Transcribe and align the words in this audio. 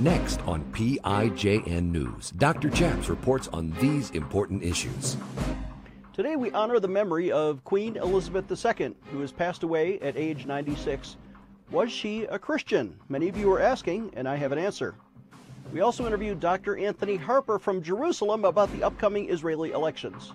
Next 0.00 0.40
on 0.42 0.62
PIJN 0.72 1.90
News, 1.90 2.30
Dr. 2.30 2.70
Chaps 2.70 3.08
reports 3.08 3.48
on 3.48 3.72
these 3.80 4.10
important 4.10 4.62
issues. 4.62 5.16
Today 6.12 6.36
we 6.36 6.52
honor 6.52 6.78
the 6.78 6.86
memory 6.86 7.32
of 7.32 7.64
Queen 7.64 7.96
Elizabeth 7.96 8.48
II, 8.48 8.94
who 9.10 9.20
has 9.20 9.32
passed 9.32 9.64
away 9.64 9.98
at 9.98 10.16
age 10.16 10.46
96. 10.46 11.16
Was 11.72 11.90
she 11.90 12.22
a 12.26 12.38
Christian? 12.38 12.96
Many 13.08 13.28
of 13.28 13.36
you 13.36 13.52
are 13.52 13.60
asking, 13.60 14.12
and 14.14 14.28
I 14.28 14.36
have 14.36 14.52
an 14.52 14.58
answer. 14.58 14.94
We 15.72 15.80
also 15.80 16.06
interviewed 16.06 16.38
Dr. 16.38 16.76
Anthony 16.76 17.16
Harper 17.16 17.58
from 17.58 17.82
Jerusalem 17.82 18.44
about 18.44 18.72
the 18.72 18.84
upcoming 18.84 19.28
Israeli 19.28 19.72
elections. 19.72 20.32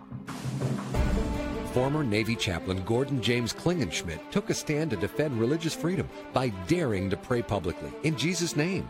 Former 1.71 2.03
Navy 2.03 2.35
chaplain 2.35 2.83
Gordon 2.83 3.21
James 3.21 3.53
Klingenschmitt 3.53 4.19
took 4.29 4.49
a 4.49 4.53
stand 4.53 4.91
to 4.91 4.97
defend 4.97 5.39
religious 5.39 5.73
freedom 5.73 6.09
by 6.33 6.49
daring 6.67 7.09
to 7.09 7.15
pray 7.15 7.41
publicly 7.41 7.93
in 8.03 8.17
Jesus' 8.17 8.57
name. 8.57 8.89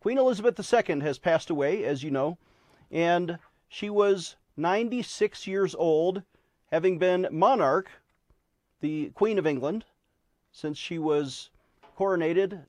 Queen 0.00 0.16
Elizabeth 0.16 0.58
II 0.58 1.00
has 1.00 1.18
passed 1.18 1.50
away, 1.50 1.84
as 1.84 2.02
you 2.02 2.10
know, 2.10 2.38
and 2.90 3.38
she 3.68 3.90
was 3.90 4.36
96 4.56 5.46
years 5.46 5.74
old, 5.74 6.22
having 6.72 6.98
been 6.98 7.28
monarch, 7.30 7.90
the 8.80 9.10
Queen 9.10 9.38
of 9.38 9.46
England, 9.46 9.84
since 10.52 10.78
she 10.78 10.98
was 10.98 11.50
coronated 11.98 12.64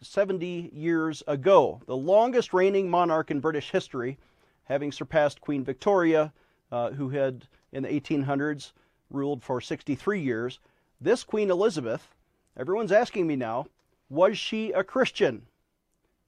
70 0.00 0.70
years 0.72 1.24
ago, 1.26 1.82
the 1.86 1.96
longest 1.96 2.54
reigning 2.54 2.88
monarch 2.88 3.32
in 3.32 3.40
British 3.40 3.72
history, 3.72 4.16
having 4.64 4.92
surpassed 4.92 5.40
Queen 5.40 5.64
Victoria, 5.64 6.32
uh, 6.70 6.90
who 6.92 7.08
had 7.08 7.48
in 7.72 7.82
the 7.82 7.88
1800s 7.88 8.70
ruled 9.10 9.42
for 9.42 9.60
63 9.60 10.20
years. 10.20 10.60
This 11.00 11.24
Queen 11.24 11.50
Elizabeth, 11.50 12.14
everyone's 12.56 12.92
asking 12.92 13.26
me 13.26 13.34
now, 13.34 13.66
was 14.08 14.38
she 14.38 14.70
a 14.70 14.84
Christian? 14.84 15.46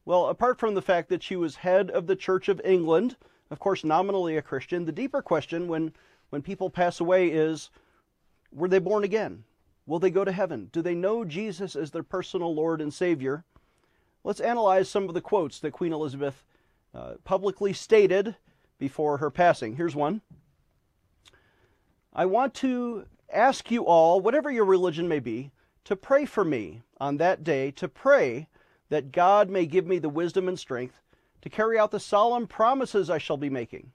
Well, 0.05 0.27
apart 0.27 0.59
from 0.59 0.75
the 0.75 0.83
fact 0.83 1.09
that 1.11 1.23
she 1.23 1.37
was 1.37 1.57
head 1.57 1.91
of 1.91 2.07
the 2.07 2.17
Church 2.17 2.49
of 2.49 2.61
England, 2.65 3.17
of 3.51 3.59
course, 3.59 3.85
nominally 3.85 4.37
a 4.37 4.43
Christian, 4.43 4.85
the 4.85 4.93
deeper 4.93 5.23
question 5.23 5.69
when, 5.69 5.93
when 6.31 6.43
people 6.43 6.71
pass 6.71 7.01
away 7.01 7.29
is 7.29 7.71
were 8.51 8.69
they 8.69 8.79
born 8.79 9.05
again? 9.05 9.45
Will 9.87 9.99
they 9.99 10.11
go 10.11 10.25
to 10.25 10.33
heaven? 10.33 10.69
Do 10.73 10.83
they 10.83 10.95
know 10.95 11.25
Jesus 11.25 11.77
as 11.77 11.91
their 11.91 12.03
personal 12.03 12.55
Lord 12.55 12.81
and 12.81 12.93
Savior? 12.93 13.45
Let's 14.25 14.41
analyze 14.41 14.89
some 14.89 15.09
of 15.09 15.15
the 15.15 15.21
quotes 15.21 15.59
that 15.61 15.73
Queen 15.73 15.93
Elizabeth 15.93 16.45
uh, 16.95 17.15
publicly 17.25 17.73
stated 17.73 18.37
before 18.79 19.19
her 19.19 19.31
passing. 19.31 19.77
Here's 19.77 19.97
one 19.97 20.21
I 22.13 22.27
want 22.27 22.55
to 22.55 23.07
ask 23.33 23.71
you 23.71 23.87
all, 23.87 24.21
whatever 24.21 24.51
your 24.51 24.67
religion 24.67 25.09
may 25.09 25.19
be, 25.19 25.51
to 25.85 25.97
pray 25.97 26.27
for 26.27 26.45
me 26.45 26.83
on 27.01 27.17
that 27.17 27.43
day, 27.43 27.71
to 27.73 27.89
pray 27.89 28.49
that 28.93 29.11
God 29.11 29.49
may 29.49 29.65
give 29.65 29.87
me 29.87 29.99
the 29.99 30.11
wisdom 30.11 30.49
and 30.49 30.59
strength 30.59 31.01
to 31.41 31.49
carry 31.49 31.79
out 31.79 31.93
the 31.93 31.99
solemn 31.99 32.47
promises 32.47 33.09
I 33.09 33.17
shall 33.17 33.39
be 33.39 33.49
making, 33.49 33.91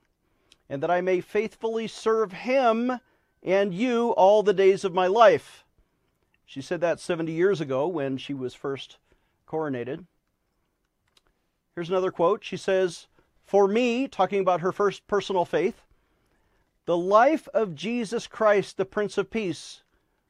and 0.67 0.81
that 0.81 0.89
I 0.89 1.02
may 1.02 1.22
faithfully 1.22 1.88
serve 1.88 2.31
Him 2.34 3.00
and 3.44 3.76
you 3.76 4.09
all 4.14 4.42
the 4.42 4.56
days 4.56 4.84
of 4.84 4.95
my 4.95 5.06
life. 5.06 5.64
She 6.48 6.64
said 6.64 6.82
that 6.82 6.99
70 6.99 7.32
years 7.32 7.61
ago 7.61 7.88
when 7.88 8.17
she 8.17 8.33
was 8.33 8.55
first 8.55 8.98
coronated. 9.48 10.05
Here's 11.76 11.89
another 11.89 12.10
quote. 12.10 12.43
She 12.43 12.58
says, 12.58 13.05
For 13.45 13.67
me, 13.67 14.08
talking 14.08 14.39
about 14.39 14.61
her 14.61 14.72
first 14.72 15.05
personal 15.05 15.45
faith, 15.45 15.83
the 16.86 16.98
life 16.98 17.48
of 17.54 17.76
Jesus 17.76 18.26
Christ, 18.26 18.77
the 18.77 18.86
Prince 18.86 19.20
of 19.20 19.30
Peace, 19.30 19.83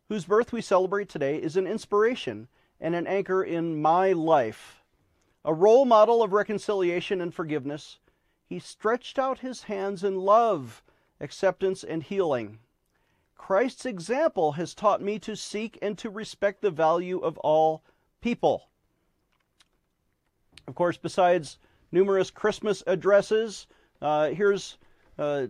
whose 0.09 0.25
birth 0.25 0.51
we 0.51 0.59
celebrate 0.59 1.07
today, 1.07 1.37
is 1.37 1.55
an 1.55 1.67
inspiration 1.67 2.49
and 2.79 2.95
an 2.95 3.07
anchor 3.07 3.43
in 3.43 3.81
my 3.81 4.11
life. 4.11 4.83
A 5.43 5.53
role 5.53 5.85
model 5.85 6.21
of 6.21 6.33
reconciliation 6.33 7.21
and 7.21 7.33
forgiveness, 7.33 7.99
he 8.45 8.59
stretched 8.59 9.17
out 9.17 9.39
his 9.39 9.63
hands 9.63 10.03
in 10.03 10.19
love, 10.19 10.83
acceptance, 11.19 11.83
and 11.83 12.03
healing. 12.03 12.59
Christ's 13.35 13.85
example 13.85 14.53
has 14.53 14.73
taught 14.73 15.01
me 15.01 15.19
to 15.19 15.35
seek 15.35 15.77
and 15.81 15.97
to 15.97 16.09
respect 16.09 16.61
the 16.61 16.71
value 16.71 17.19
of 17.19 17.37
all 17.39 17.83
people. 18.21 18.67
Of 20.67 20.75
course, 20.75 20.97
besides 20.97 21.57
numerous 21.91 22.29
Christmas 22.29 22.83
addresses, 22.87 23.67
uh, 24.01 24.29
here's 24.29 24.77
uh, 25.17 25.47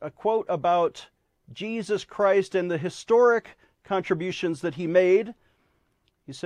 a 0.00 0.10
quote 0.10 0.46
about 0.48 1.06
Jesus 1.52 2.04
Christ 2.04 2.54
and 2.54 2.70
the 2.70 2.78
historic 2.78 3.58
contributions 3.84 4.62
that 4.62 4.74
he 4.74 4.86
made 4.86 5.34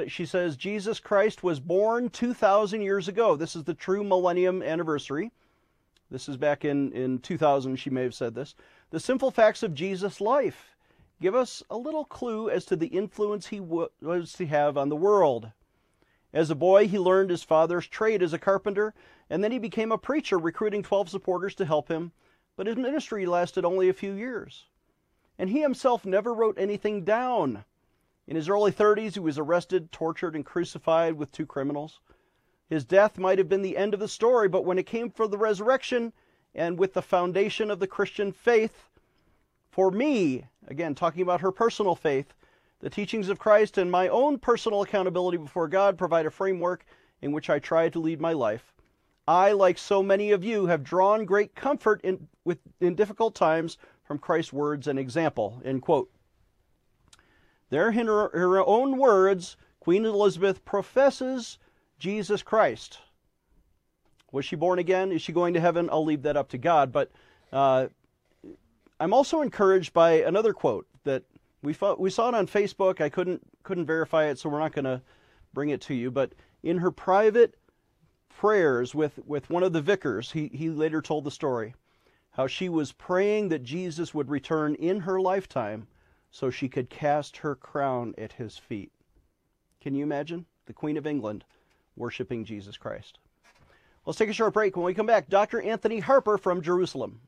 she 0.08 0.26
says 0.26 0.56
Jesus 0.56 0.98
Christ 0.98 1.42
was 1.42 1.60
born 1.60 2.10
2,000 2.10 2.80
years 2.80 3.06
ago. 3.06 3.36
This 3.36 3.54
is 3.54 3.64
the 3.64 3.74
true 3.74 4.02
millennium 4.02 4.62
anniversary. 4.62 5.30
This 6.10 6.28
is 6.28 6.36
back 6.36 6.64
in, 6.64 6.90
in 6.92 7.18
2000, 7.18 7.76
she 7.76 7.90
may 7.90 8.02
have 8.02 8.14
said 8.14 8.34
this. 8.34 8.54
The 8.90 8.98
simple 8.98 9.30
facts 9.30 9.62
of 9.62 9.74
Jesus' 9.74 10.20
life 10.20 10.74
give 11.20 11.34
us 11.34 11.62
a 11.70 11.76
little 11.76 12.04
clue 12.04 12.48
as 12.48 12.64
to 12.66 12.76
the 12.76 12.86
influence 12.86 13.46
he 13.46 13.60
was 13.60 14.32
to 14.32 14.46
have 14.46 14.76
on 14.76 14.88
the 14.88 14.96
world. 14.96 15.52
As 16.32 16.50
a 16.50 16.54
boy, 16.54 16.88
he 16.88 16.98
learned 16.98 17.30
his 17.30 17.42
father's 17.42 17.86
trade 17.86 18.22
as 18.22 18.32
a 18.32 18.38
carpenter, 18.38 18.94
and 19.30 19.42
then 19.42 19.52
he 19.52 19.58
became 19.58 19.92
a 19.92 19.98
preacher, 19.98 20.38
recruiting 20.38 20.82
12 20.82 21.08
supporters 21.08 21.54
to 21.56 21.64
help 21.64 21.88
him. 21.88 22.12
But 22.56 22.66
his 22.66 22.76
ministry 22.76 23.26
lasted 23.26 23.64
only 23.64 23.88
a 23.88 23.94
few 23.94 24.12
years. 24.12 24.66
And 25.38 25.50
he 25.50 25.60
himself 25.60 26.04
never 26.04 26.34
wrote 26.34 26.58
anything 26.58 27.04
down. 27.04 27.64
In 28.28 28.36
his 28.36 28.50
early 28.50 28.70
30s, 28.70 29.14
he 29.14 29.20
was 29.20 29.38
arrested, 29.38 29.90
tortured, 29.90 30.36
and 30.36 30.44
crucified 30.44 31.14
with 31.14 31.32
two 31.32 31.46
criminals. 31.46 31.98
His 32.68 32.84
death 32.84 33.16
might 33.16 33.38
have 33.38 33.48
been 33.48 33.62
the 33.62 33.78
end 33.78 33.94
of 33.94 34.00
the 34.00 34.06
story, 34.06 34.48
but 34.48 34.66
when 34.66 34.78
it 34.78 34.84
came 34.84 35.08
for 35.08 35.26
the 35.26 35.38
resurrection 35.38 36.12
and 36.54 36.78
with 36.78 36.92
the 36.92 37.00
foundation 37.00 37.70
of 37.70 37.80
the 37.80 37.86
Christian 37.86 38.30
faith, 38.30 38.90
for 39.70 39.90
me, 39.90 40.44
again, 40.66 40.94
talking 40.94 41.22
about 41.22 41.40
her 41.40 41.50
personal 41.50 41.94
faith, 41.94 42.34
the 42.80 42.90
teachings 42.90 43.30
of 43.30 43.38
Christ 43.38 43.78
and 43.78 43.90
my 43.90 44.08
own 44.08 44.38
personal 44.38 44.82
accountability 44.82 45.38
before 45.38 45.66
God 45.66 45.96
provide 45.96 46.26
a 46.26 46.30
framework 46.30 46.84
in 47.22 47.32
which 47.32 47.48
I 47.48 47.58
try 47.58 47.88
to 47.88 47.98
lead 47.98 48.20
my 48.20 48.34
life. 48.34 48.74
I, 49.26 49.52
like 49.52 49.78
so 49.78 50.02
many 50.02 50.32
of 50.32 50.44
you, 50.44 50.66
have 50.66 50.84
drawn 50.84 51.24
great 51.24 51.54
comfort 51.54 52.02
in, 52.02 52.28
with, 52.44 52.58
in 52.78 52.94
difficult 52.94 53.34
times 53.34 53.78
from 54.04 54.18
Christ's 54.18 54.52
words 54.52 54.86
and 54.86 54.98
example. 54.98 55.62
End 55.64 55.80
quote. 55.80 56.10
There, 57.70 57.90
in 57.90 58.06
her, 58.06 58.30
her 58.30 58.64
own 58.64 58.96
words, 58.96 59.56
Queen 59.80 60.04
Elizabeth 60.04 60.64
professes 60.64 61.58
Jesus 61.98 62.42
Christ. 62.42 62.98
Was 64.32 64.44
she 64.44 64.56
born 64.56 64.78
again? 64.78 65.12
Is 65.12 65.22
she 65.22 65.32
going 65.32 65.54
to 65.54 65.60
heaven? 65.60 65.88
I'll 65.90 66.04
leave 66.04 66.22
that 66.22 66.36
up 66.36 66.48
to 66.50 66.58
God. 66.58 66.92
But 66.92 67.10
uh, 67.52 67.88
I'm 69.00 69.14
also 69.14 69.40
encouraged 69.40 69.92
by 69.92 70.12
another 70.12 70.52
quote 70.52 70.86
that 71.04 71.22
we, 71.62 71.74
we 71.98 72.10
saw 72.10 72.28
it 72.28 72.34
on 72.34 72.46
Facebook. 72.46 73.00
I 73.00 73.08
couldn't 73.08 73.42
couldn't 73.62 73.86
verify 73.86 74.26
it, 74.26 74.38
so 74.38 74.48
we're 74.48 74.60
not 74.60 74.72
going 74.72 74.84
to 74.84 75.02
bring 75.52 75.70
it 75.70 75.80
to 75.82 75.94
you. 75.94 76.10
But 76.10 76.32
in 76.62 76.78
her 76.78 76.90
private 76.90 77.56
prayers 78.28 78.94
with, 78.94 79.18
with 79.26 79.50
one 79.50 79.62
of 79.62 79.72
the 79.72 79.82
vicars, 79.82 80.32
he, 80.32 80.48
he 80.54 80.70
later 80.70 81.02
told 81.02 81.24
the 81.24 81.30
story 81.30 81.74
how 82.30 82.46
she 82.46 82.68
was 82.68 82.92
praying 82.92 83.48
that 83.48 83.64
Jesus 83.64 84.14
would 84.14 84.30
return 84.30 84.74
in 84.76 85.00
her 85.00 85.20
lifetime 85.20 85.86
so 86.30 86.50
she 86.50 86.68
could 86.68 86.90
cast 86.90 87.38
her 87.38 87.54
crown 87.54 88.14
at 88.18 88.32
his 88.32 88.56
feet. 88.56 88.92
Can 89.80 89.94
you 89.94 90.02
imagine? 90.02 90.46
The 90.66 90.72
Queen 90.72 90.96
of 90.96 91.06
England 91.06 91.44
worshiping 91.96 92.44
Jesus 92.44 92.76
Christ. 92.76 93.18
Let's 94.04 94.18
take 94.18 94.30
a 94.30 94.32
short 94.32 94.54
break. 94.54 94.76
When 94.76 94.86
we 94.86 94.94
come 94.94 95.06
back, 95.06 95.28
Dr. 95.28 95.60
Anthony 95.60 96.00
Harper 96.00 96.38
from 96.38 96.62
Jerusalem. 96.62 97.20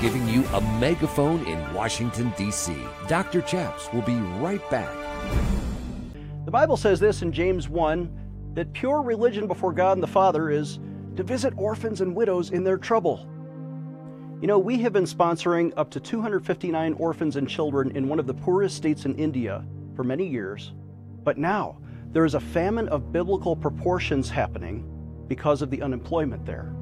Giving 0.00 0.28
you 0.28 0.44
a 0.54 0.60
megaphone 0.78 1.44
in 1.46 1.74
Washington, 1.74 2.32
D.C. 2.36 2.74
Dr. 3.08 3.42
Chaps 3.42 3.92
will 3.92 4.02
be 4.02 4.14
right 4.14 4.68
back. 4.70 4.94
The 6.44 6.50
Bible 6.50 6.76
says 6.76 7.00
this 7.00 7.22
in 7.22 7.32
James 7.32 7.68
1 7.68 8.52
that 8.54 8.72
pure 8.72 9.02
religion 9.02 9.46
before 9.46 9.72
God 9.72 9.92
and 9.92 10.02
the 10.02 10.08
Father 10.08 10.50
is 10.50 10.78
to 11.16 11.22
visit 11.22 11.52
orphans 11.56 12.00
and 12.00 12.14
widows 12.14 12.50
in 12.50 12.64
their 12.64 12.78
trouble 12.78 13.28
you 14.40 14.46
know, 14.46 14.58
we 14.58 14.78
have 14.80 14.92
been 14.92 15.04
sponsoring 15.04 15.72
up 15.76 15.90
to 15.90 16.00
259 16.00 16.94
orphans 16.94 17.36
and 17.36 17.48
children 17.48 17.94
in 17.96 18.08
one 18.08 18.18
of 18.18 18.26
the 18.26 18.34
poorest 18.34 18.76
states 18.76 19.04
in 19.04 19.14
India 19.16 19.64
for 19.94 20.04
many 20.04 20.26
years. 20.26 20.72
But 21.22 21.38
now, 21.38 21.78
there 22.12 22.24
is 22.24 22.34
a 22.34 22.40
famine 22.40 22.88
of 22.88 23.12
biblical 23.12 23.54
proportions 23.54 24.30
happening, 24.30 24.84
because 25.30 25.62
of 25.62 25.70
the 25.70 25.80
unemployment 25.80 26.44
there. 26.44 26.74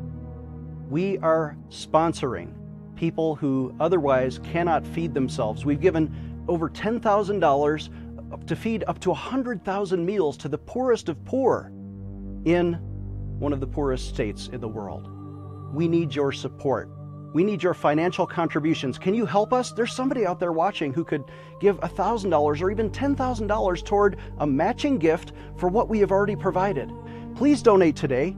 We 0.89 1.19
are 1.19 1.55
sponsoring 1.69 2.55
people 2.97 3.35
who 3.35 3.75
otherwise 3.79 4.39
cannot 4.39 4.87
feed 4.87 5.13
themselves. 5.13 5.67
We've 5.67 5.83
given 5.83 6.45
over 6.49 6.71
$10,000 6.71 8.47
to 8.47 8.57
feed 8.57 8.85
up 8.89 8.99
to 9.01 9.11
100,000 9.11 10.07
meals 10.07 10.39
to 10.39 10.49
the 10.49 10.57
poorest 10.57 11.11
of 11.11 11.23
poor 11.27 11.71
in 12.47 12.79
one 13.39 13.53
of 13.53 13.61
the 13.61 13.67
poorest 13.67 14.09
states 14.09 14.49
in 14.51 14.63
the 14.63 14.69
world. 14.69 15.11
We 15.75 15.87
need 15.87 16.15
your 16.15 16.33
support. 16.33 16.89
We 17.33 17.45
need 17.45 17.63
your 17.63 17.75
financial 17.75 18.27
contributions. 18.27 18.99
Can 18.99 19.15
you 19.15 19.27
help 19.27 19.53
us? 19.53 19.73
There's 19.73 19.93
somebody 19.93 20.27
out 20.27 20.41
there 20.41 20.53
watching 20.53 20.93
who 20.93 21.05
could 21.05 21.25
give 21.61 21.79
$1,000 21.81 22.63
or 22.63 22.71
even 22.71 22.91
$10,000 22.91 23.85
toward 23.85 24.17
a 24.39 24.47
matching 24.47 24.99
gift 24.99 25.33
for 25.57 25.69
what 25.69 25.89
we 25.89 25.99
have 26.01 26.11
already 26.11 26.37
provided. 26.37 26.91
Please 27.37 27.63
donate 27.63 27.97
today. 27.97 28.35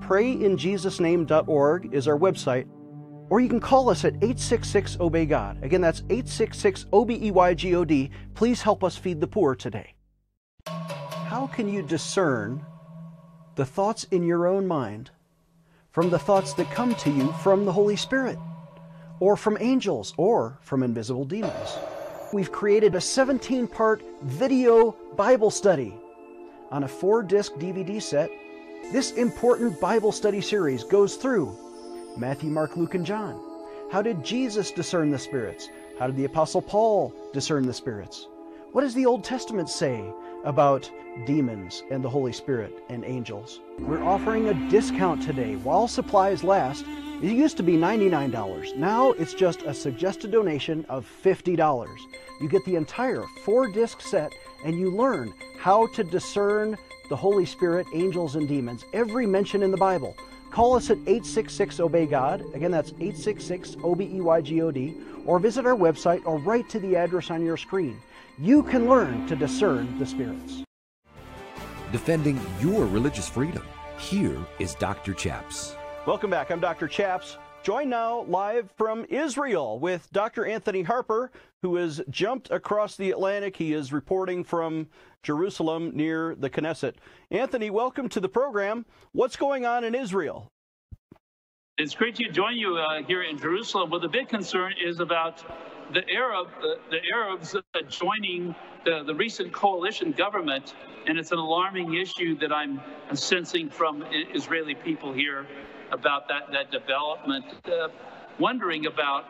PrayInJesusName.org 0.00 1.94
is 1.94 2.06
our 2.06 2.18
website, 2.18 2.66
or 3.30 3.40
you 3.40 3.48
can 3.48 3.60
call 3.60 3.90
us 3.90 4.04
at 4.04 4.14
866 4.14 4.98
Obey 5.00 5.26
God. 5.26 5.62
Again, 5.62 5.80
that's 5.80 6.00
866 6.08 6.86
O 6.92 7.04
B 7.04 7.18
E 7.20 7.30
Y 7.30 7.54
G 7.54 7.74
O 7.74 7.84
D. 7.84 8.10
Please 8.34 8.62
help 8.62 8.84
us 8.84 8.96
feed 8.96 9.20
the 9.20 9.26
poor 9.26 9.54
today. 9.54 9.94
How 10.66 11.46
can 11.52 11.68
you 11.68 11.82
discern 11.82 12.64
the 13.56 13.66
thoughts 13.66 14.04
in 14.04 14.22
your 14.22 14.46
own 14.46 14.66
mind 14.66 15.10
from 15.90 16.10
the 16.10 16.18
thoughts 16.18 16.52
that 16.54 16.70
come 16.70 16.94
to 16.96 17.10
you 17.10 17.32
from 17.42 17.64
the 17.64 17.72
Holy 17.72 17.96
Spirit, 17.96 18.38
or 19.20 19.36
from 19.36 19.56
angels, 19.60 20.14
or 20.16 20.58
from 20.62 20.82
invisible 20.82 21.24
demons? 21.24 21.78
We've 22.32 22.52
created 22.52 22.94
a 22.94 23.00
17 23.00 23.66
part 23.66 24.02
video 24.22 24.92
Bible 25.16 25.50
study 25.50 25.94
on 26.70 26.84
a 26.84 26.88
four 26.88 27.22
disc 27.22 27.52
DVD 27.54 28.02
set. 28.02 28.30
This 28.92 29.12
important 29.12 29.80
Bible 29.80 30.12
study 30.12 30.40
series 30.40 30.84
goes 30.84 31.16
through 31.16 31.56
Matthew, 32.16 32.50
Mark, 32.50 32.76
Luke, 32.76 32.94
and 32.94 33.06
John. 33.06 33.40
How 33.90 34.02
did 34.02 34.22
Jesus 34.22 34.70
discern 34.70 35.10
the 35.10 35.18
spirits? 35.18 35.70
How 35.98 36.06
did 36.06 36.16
the 36.16 36.26
Apostle 36.26 36.62
Paul 36.62 37.14
discern 37.32 37.66
the 37.66 37.72
spirits? 37.72 38.26
What 38.72 38.82
does 38.82 38.94
the 38.94 39.06
Old 39.06 39.24
Testament 39.24 39.70
say 39.70 40.04
about 40.44 40.90
demons 41.26 41.82
and 41.90 42.02
the 42.02 42.08
Holy 42.08 42.32
Spirit 42.32 42.84
and 42.88 43.04
angels? 43.04 43.60
We're 43.78 44.02
offering 44.02 44.48
a 44.48 44.70
discount 44.70 45.22
today 45.22 45.56
while 45.56 45.88
supplies 45.88 46.44
last. 46.44 46.84
It 47.22 47.32
used 47.32 47.56
to 47.56 47.62
be 47.62 47.74
$99. 47.74 48.76
Now 48.76 49.12
it's 49.12 49.34
just 49.34 49.62
a 49.62 49.74
suggested 49.74 50.30
donation 50.30 50.84
of 50.88 51.06
$50. 51.24 51.88
You 52.40 52.48
get 52.48 52.64
the 52.64 52.76
entire 52.76 53.24
four 53.44 53.68
disc 53.68 54.00
set 54.00 54.32
and 54.64 54.78
you 54.78 54.90
learn 54.90 55.34
how 55.58 55.88
to 55.88 56.04
discern 56.04 56.78
the 57.08 57.16
Holy 57.16 57.46
Spirit, 57.46 57.86
angels, 57.94 58.36
and 58.36 58.46
demons, 58.46 58.84
every 58.92 59.26
mention 59.26 59.62
in 59.62 59.70
the 59.70 59.76
Bible. 59.76 60.16
Call 60.50 60.74
us 60.74 60.90
at 60.90 60.98
866 60.98 61.80
Obey 61.80 62.06
God. 62.06 62.42
Again, 62.54 62.70
that's 62.70 62.90
866 62.92 63.76
O 63.82 63.94
B 63.94 64.10
E 64.12 64.20
Y 64.20 64.40
G 64.40 64.62
O 64.62 64.70
D. 64.70 64.94
Or 65.26 65.38
visit 65.38 65.66
our 65.66 65.74
website 65.74 66.24
or 66.24 66.38
write 66.38 66.68
to 66.70 66.78
the 66.78 66.96
address 66.96 67.30
on 67.30 67.44
your 67.44 67.56
screen. 67.56 68.00
You 68.40 68.62
can 68.62 68.88
learn 68.88 69.26
to 69.26 69.34
discern 69.34 69.98
the 69.98 70.06
spirits. 70.06 70.62
Defending 71.90 72.40
your 72.60 72.86
religious 72.86 73.28
freedom. 73.28 73.64
Here 73.98 74.38
is 74.60 74.76
Dr. 74.76 75.12
Chaps. 75.12 75.74
Welcome 76.06 76.30
back. 76.30 76.52
I'm 76.52 76.60
Dr. 76.60 76.86
Chaps. 76.86 77.36
Join 77.64 77.88
now 77.88 78.20
live 78.28 78.70
from 78.76 79.04
Israel 79.08 79.80
with 79.80 80.08
Dr. 80.12 80.46
Anthony 80.46 80.82
Harper, 80.82 81.32
who 81.62 81.74
has 81.74 82.00
jumped 82.10 82.48
across 82.52 82.94
the 82.94 83.10
Atlantic. 83.10 83.56
He 83.56 83.72
is 83.72 83.92
reporting 83.92 84.44
from 84.44 84.86
Jerusalem 85.24 85.90
near 85.92 86.36
the 86.36 86.48
Knesset. 86.48 86.94
Anthony, 87.32 87.70
welcome 87.70 88.08
to 88.10 88.20
the 88.20 88.28
program. 88.28 88.86
What's 89.10 89.34
going 89.34 89.66
on 89.66 89.82
in 89.82 89.96
Israel? 89.96 90.46
It's 91.76 91.96
great 91.96 92.14
to 92.16 92.28
join 92.30 92.54
you 92.54 92.76
uh, 92.76 93.02
here 93.02 93.24
in 93.24 93.36
Jerusalem. 93.36 93.90
Well, 93.90 94.00
the 94.00 94.08
big 94.08 94.28
concern 94.28 94.74
is 94.80 95.00
about 95.00 95.44
the 95.92 96.08
Arab, 96.10 96.48
uh, 96.58 96.74
the 96.90 97.00
Arabs 97.12 97.56
joining 97.88 98.54
the, 98.84 99.02
the 99.04 99.14
recent 99.14 99.52
coalition 99.52 100.12
government, 100.12 100.74
and 101.06 101.18
it's 101.18 101.32
an 101.32 101.38
alarming 101.38 101.94
issue 101.94 102.38
that 102.38 102.52
I'm 102.52 102.80
sensing 103.14 103.70
from 103.70 104.04
Israeli 104.34 104.74
people 104.74 105.12
here 105.12 105.46
about 105.90 106.28
that, 106.28 106.52
that 106.52 106.70
development, 106.70 107.46
uh, 107.66 107.88
wondering 108.38 108.86
about 108.86 109.24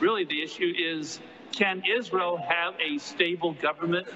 really 0.00 0.24
the 0.24 0.42
issue 0.42 0.72
is 0.76 1.20
can 1.52 1.82
Israel 1.88 2.36
have 2.36 2.74
a 2.80 2.98
stable 2.98 3.52
government 3.52 4.08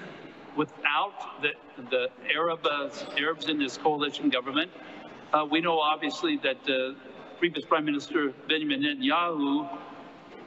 without 0.57 1.41
the, 1.41 1.51
the 1.89 2.09
Arab, 2.35 2.65
uh, 2.65 2.89
Arabs 3.17 3.47
in 3.47 3.57
this 3.57 3.77
coalition 3.77 4.29
government? 4.29 4.69
Uh, 5.31 5.45
we 5.49 5.61
know 5.61 5.79
obviously 5.79 6.37
that 6.37 6.57
uh, 6.69 6.95
previous 7.37 7.63
Prime 7.65 7.85
Minister 7.85 8.33
Benjamin 8.49 8.81
Netanyahu 8.81 9.69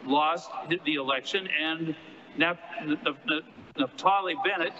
lost 0.04 0.50
the 0.84 0.94
election 0.94 1.48
and 1.60 1.94
Naftali 2.38 4.34
Bennett 4.44 4.72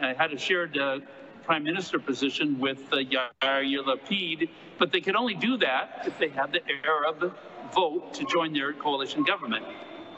uh, 0.00 0.14
had 0.14 0.32
a 0.32 0.38
shared 0.38 0.76
uh, 0.78 1.00
prime 1.44 1.64
minister 1.64 1.98
position 1.98 2.58
with 2.58 2.80
uh, 2.92 2.96
Yair 2.96 3.84
Lapid, 3.84 4.48
but 4.78 4.92
they 4.92 5.00
could 5.00 5.16
only 5.16 5.34
do 5.34 5.56
that 5.58 6.04
if 6.06 6.18
they 6.18 6.28
had 6.28 6.52
the 6.52 6.60
Arab 6.84 7.34
vote 7.74 8.14
to 8.14 8.24
join 8.24 8.52
their 8.52 8.72
coalition 8.72 9.22
government. 9.24 9.64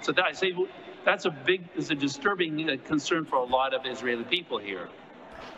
So 0.02 0.12
that 0.12 0.24
I 0.24 0.32
say 0.32 0.54
that's 1.04 1.24
a 1.24 1.30
big, 1.30 1.68
is 1.76 1.90
a 1.90 1.94
disturbing 1.94 2.78
concern 2.84 3.24
for 3.24 3.36
a 3.36 3.44
lot 3.44 3.74
of 3.74 3.86
Israeli 3.86 4.24
people 4.24 4.58
here. 4.58 4.88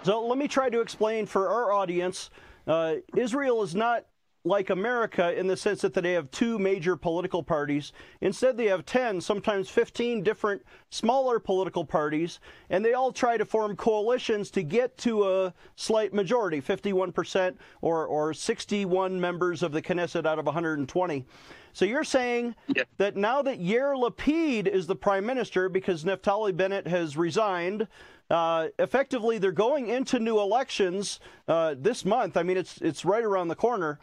So 0.02 0.26
let 0.26 0.38
me 0.38 0.48
try 0.48 0.70
to 0.70 0.80
explain 0.80 1.26
for 1.26 1.48
our 1.48 1.72
audience. 1.72 2.30
Uh, 2.66 2.96
Israel 3.16 3.62
is 3.62 3.74
not 3.74 4.06
like 4.46 4.70
America 4.70 5.36
in 5.36 5.48
the 5.48 5.56
sense 5.56 5.82
that 5.82 5.92
they 5.92 6.12
have 6.12 6.30
two 6.30 6.58
major 6.58 6.96
political 6.96 7.42
parties. 7.42 7.92
Instead, 8.20 8.56
they 8.56 8.66
have 8.66 8.86
10, 8.86 9.20
sometimes 9.20 9.68
15 9.68 10.22
different 10.22 10.62
smaller 10.88 11.40
political 11.40 11.84
parties, 11.84 12.38
and 12.70 12.84
they 12.84 12.92
all 12.92 13.10
try 13.10 13.36
to 13.36 13.44
form 13.44 13.74
coalitions 13.74 14.50
to 14.52 14.62
get 14.62 14.96
to 14.98 15.24
a 15.24 15.54
slight 15.74 16.14
majority 16.14 16.60
51% 16.60 17.56
or, 17.80 18.06
or 18.06 18.32
61 18.32 19.20
members 19.20 19.64
of 19.64 19.72
the 19.72 19.82
Knesset 19.82 20.24
out 20.24 20.38
of 20.38 20.46
120. 20.46 21.26
So 21.72 21.84
you're 21.84 22.04
saying 22.04 22.54
yeah. 22.68 22.84
that 22.98 23.16
now 23.16 23.42
that 23.42 23.60
Yair 23.60 23.94
Lapid 24.00 24.66
is 24.66 24.86
the 24.86 24.96
prime 24.96 25.26
minister 25.26 25.68
because 25.68 26.04
Naftali 26.04 26.56
Bennett 26.56 26.86
has 26.86 27.16
resigned, 27.16 27.88
uh, 28.30 28.68
effectively 28.78 29.38
they're 29.38 29.52
going 29.52 29.88
into 29.88 30.18
new 30.18 30.38
elections 30.38 31.20
uh, 31.48 31.74
this 31.76 32.04
month. 32.04 32.36
I 32.36 32.44
mean, 32.44 32.56
it's 32.56 32.80
it's 32.80 33.04
right 33.04 33.22
around 33.22 33.48
the 33.48 33.56
corner. 33.56 33.98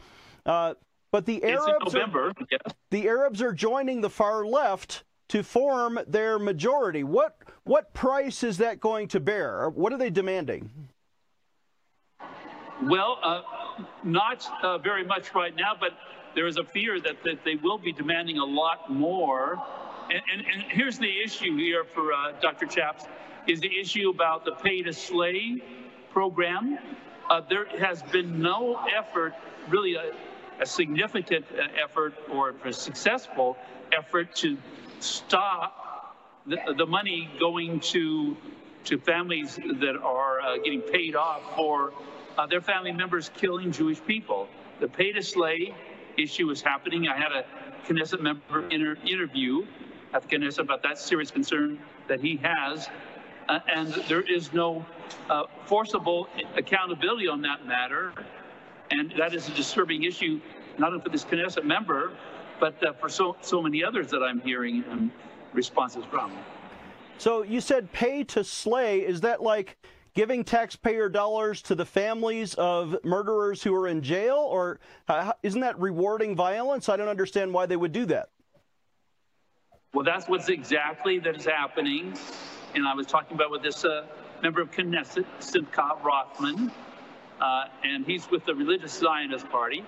Uh, 0.45 0.73
but 1.11 1.25
the 1.25 1.43
Arabs, 1.43 1.93
are, 1.93 2.33
yeah. 2.51 2.57
the 2.89 3.07
Arabs 3.07 3.41
are 3.41 3.53
joining 3.53 4.01
the 4.01 4.09
far 4.09 4.45
left 4.45 5.03
to 5.29 5.43
form 5.43 5.99
their 6.07 6.39
majority. 6.39 7.03
What 7.03 7.37
what 7.63 7.93
price 7.93 8.43
is 8.43 8.57
that 8.57 8.79
going 8.79 9.07
to 9.09 9.19
bear? 9.19 9.69
What 9.69 9.93
are 9.93 9.97
they 9.97 10.09
demanding? 10.09 10.69
Well, 12.81 13.19
uh, 13.23 13.41
not 14.03 14.47
uh, 14.61 14.77
very 14.79 15.05
much 15.05 15.33
right 15.33 15.55
now, 15.55 15.73
but 15.79 15.91
there 16.35 16.47
is 16.47 16.57
a 16.57 16.63
fear 16.63 16.99
that, 16.99 17.23
that 17.23 17.43
they 17.45 17.55
will 17.55 17.77
be 17.77 17.93
demanding 17.93 18.39
a 18.39 18.45
lot 18.45 18.91
more. 18.91 19.61
And, 20.11 20.21
and, 20.31 20.45
and 20.45 20.63
here's 20.63 20.97
the 20.97 21.21
issue 21.23 21.55
here 21.57 21.83
for 21.85 22.11
uh, 22.11 22.33
Dr. 22.41 22.65
Chaps 22.65 23.05
is 23.47 23.61
the 23.61 23.79
issue 23.79 24.09
about 24.09 24.45
the 24.45 24.51
pay 24.51 24.81
to 24.81 24.93
slay 24.93 25.61
program. 26.11 26.77
Uh, 27.29 27.41
there 27.49 27.65
has 27.79 28.03
been 28.03 28.41
no 28.41 28.79
effort, 28.97 29.33
really, 29.69 29.97
uh, 29.97 30.01
a 30.59 30.65
significant 30.65 31.45
uh, 31.51 31.83
effort 31.83 32.13
or 32.31 32.55
a 32.65 32.73
successful 32.73 33.57
effort 33.91 34.35
to 34.35 34.57
stop 34.99 36.15
the, 36.45 36.57
the 36.77 36.85
money 36.85 37.29
going 37.39 37.79
to 37.79 38.37
to 38.85 38.97
families 38.97 39.55
that 39.55 39.95
are 40.03 40.41
uh, 40.41 40.57
getting 40.57 40.81
paid 40.81 41.15
off 41.15 41.41
for 41.55 41.93
uh, 42.37 42.45
their 42.47 42.61
family 42.61 42.91
members 42.91 43.31
killing 43.37 43.71
Jewish 43.71 44.03
people. 44.05 44.47
The 44.79 44.87
pay 44.87 45.13
to 45.13 45.21
slay 45.23 45.73
issue 46.17 46.49
is 46.49 46.61
happening. 46.61 47.07
I 47.07 47.17
had 47.17 47.31
a 47.31 47.45
Knesset 47.87 48.21
member 48.21 48.67
inter- 48.69 48.97
interview 49.05 49.65
at 50.13 50.27
Knesset 50.29 50.59
about 50.59 50.83
that 50.83 50.97
serious 50.97 51.31
concern 51.31 51.79
that 52.07 52.19
he 52.19 52.37
has. 52.37 52.89
Uh, 53.47 53.59
and 53.73 53.93
there 54.07 54.21
is 54.21 54.53
no 54.53 54.85
uh, 55.29 55.43
forcible 55.65 56.27
accountability 56.55 57.27
on 57.27 57.41
that 57.41 57.65
matter. 57.65 58.13
And 58.93 59.11
that 59.17 59.33
is 59.33 59.49
a 59.49 59.51
disturbing 59.53 60.03
issue, 60.03 60.39
not 60.77 60.91
only 60.91 61.03
for 61.03 61.09
this 61.09 61.25
Knesset 61.25 61.63
member, 61.63 62.11
but 62.59 62.75
uh, 62.85 62.93
for 62.93 63.09
so, 63.09 63.35
so 63.41 63.59
many 63.59 63.83
others 63.83 64.11
that 64.11 64.21
I'm 64.21 64.39
hearing 64.41 64.83
um, 64.91 65.11
responses 65.51 66.05
from. 66.11 66.31
So 67.17 67.41
you 67.41 67.59
said 67.59 67.91
pay 67.91 68.23
to 68.25 68.43
slay. 68.43 68.99
Is 68.99 69.21
that 69.21 69.41
like 69.41 69.77
giving 70.13 70.43
taxpayer 70.43 71.09
dollars 71.09 71.63
to 71.63 71.75
the 71.75 71.85
families 71.85 72.53
of 72.53 72.95
murderers 73.03 73.63
who 73.63 73.73
are 73.73 73.87
in 73.87 74.03
jail? 74.03 74.35
Or 74.35 74.79
uh, 75.07 75.33
isn't 75.41 75.61
that 75.61 75.79
rewarding 75.79 76.35
violence? 76.35 76.87
I 76.87 76.95
don't 76.95 77.07
understand 77.07 77.51
why 77.51 77.65
they 77.65 77.77
would 77.77 77.93
do 77.93 78.05
that. 78.07 78.29
Well, 79.95 80.05
that's 80.05 80.27
what's 80.27 80.49
exactly 80.49 81.17
that 81.19 81.35
is 81.35 81.45
happening. 81.45 82.13
And 82.75 82.87
I 82.87 82.93
was 82.93 83.07
talking 83.07 83.35
about 83.35 83.49
with 83.49 83.63
this 83.63 83.85
uh, 83.85 84.05
member 84.43 84.61
of 84.61 84.69
Knesset, 84.69 85.25
Simcha 85.39 85.97
Rothman, 86.03 86.71
uh, 87.39 87.65
and 87.83 88.05
he's 88.05 88.29
with 88.29 88.45
the 88.45 88.55
Religious 88.55 88.93
Zionist 88.93 89.49
Party. 89.49 89.83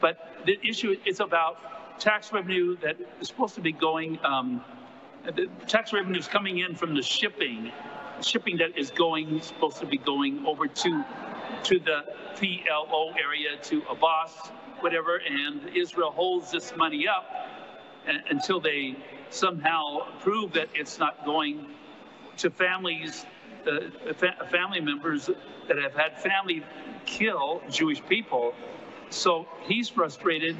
But 0.00 0.18
the 0.46 0.58
issue 0.66 0.96
is 1.04 1.20
about 1.20 2.00
tax 2.00 2.32
revenue 2.32 2.76
that 2.78 2.96
is 3.20 3.28
supposed 3.28 3.54
to 3.56 3.60
be 3.60 3.72
going, 3.72 4.18
um, 4.24 4.64
the 5.24 5.48
tax 5.66 5.92
revenue 5.92 6.18
is 6.18 6.28
coming 6.28 6.58
in 6.58 6.74
from 6.74 6.94
the 6.94 7.02
shipping, 7.02 7.72
shipping 8.22 8.56
that 8.58 8.78
is 8.78 8.90
going, 8.90 9.40
supposed 9.40 9.78
to 9.78 9.86
be 9.86 9.98
going 9.98 10.44
over 10.46 10.66
to, 10.66 11.04
to 11.64 11.78
the 11.80 12.04
PLO 12.36 13.12
area, 13.16 13.56
to 13.62 13.82
Abbas, 13.90 14.32
whatever, 14.80 15.16
and 15.16 15.76
Israel 15.76 16.12
holds 16.12 16.50
this 16.52 16.72
money 16.76 17.06
up 17.08 17.26
until 18.30 18.60
they 18.60 18.96
somehow 19.30 20.06
prove 20.20 20.52
that 20.52 20.68
it's 20.74 20.98
not 20.98 21.24
going 21.24 21.66
to 22.38 22.50
families, 22.50 23.26
uh, 23.68 24.44
family 24.50 24.80
members 24.80 25.30
that 25.68 25.78
have 25.78 25.94
had 25.94 26.18
family 26.18 26.62
kill 27.06 27.62
Jewish 27.70 28.04
people. 28.06 28.54
So 29.10 29.46
he's 29.62 29.88
frustrated. 29.88 30.56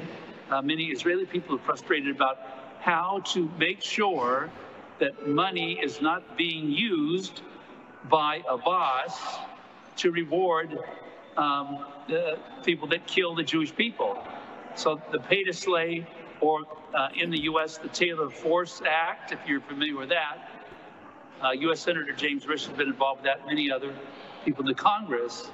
Uh, 0.49 0.61
many 0.61 0.85
Israeli 0.85 1.25
people 1.25 1.55
are 1.55 1.59
frustrated 1.59 2.15
about 2.15 2.37
how 2.79 3.21
to 3.33 3.49
make 3.57 3.81
sure 3.81 4.49
that 4.99 5.27
money 5.27 5.79
is 5.81 6.01
not 6.01 6.37
being 6.37 6.69
used 6.69 7.41
by 8.09 8.41
Abbas 8.49 9.13
to 9.97 10.11
reward 10.11 10.77
um, 11.37 11.85
the 12.07 12.39
people 12.63 12.87
that 12.89 13.05
kill 13.07 13.35
the 13.35 13.43
Jewish 13.43 13.75
people. 13.75 14.17
So 14.75 15.01
the 15.11 15.19
pay 15.19 15.43
to 15.43 15.53
slay, 15.53 16.07
or 16.41 16.61
uh, 16.95 17.09
in 17.15 17.29
the 17.29 17.39
U.S., 17.43 17.77
the 17.77 17.89
Taylor 17.89 18.29
Force 18.29 18.81
Act, 18.87 19.31
if 19.31 19.39
you're 19.45 19.61
familiar 19.61 19.97
with 19.97 20.09
that. 20.09 20.48
Uh, 21.41 21.51
U.S. 21.51 21.79
Senator 21.79 22.11
James 22.13 22.45
Risch 22.45 22.67
has 22.67 22.77
been 22.77 22.89
involved 22.89 23.21
with 23.21 23.25
that, 23.25 23.45
many 23.45 23.71
other 23.71 23.93
people 24.43 24.61
in 24.61 24.67
the 24.67 24.73
Congress. 24.73 25.49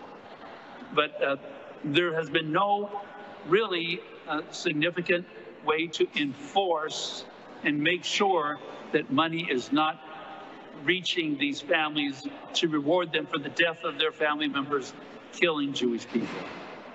But 0.94 1.22
uh, 1.24 1.36
there 1.84 2.14
has 2.14 2.30
been 2.30 2.52
no 2.52 3.02
really 3.48 4.02
uh, 4.28 4.42
significant 4.52 5.26
way 5.66 5.88
to 5.88 6.08
enforce 6.16 7.26
and 7.64 7.82
make 7.82 8.04
sure 8.04 8.60
that 8.94 9.12
money 9.12 9.48
is 9.50 9.72
not 9.72 10.02
reaching 10.84 11.38
these 11.38 11.62
families 11.62 12.28
to 12.54 12.68
reward 12.68 13.12
them 13.12 13.26
for 13.26 13.38
the 13.38 13.50
death 13.50 13.84
of 13.84 13.98
their 13.98 14.12
family 14.12 14.48
members 14.48 14.94
killing 15.34 15.74
Jewish 15.74 16.08
people. 16.08 16.28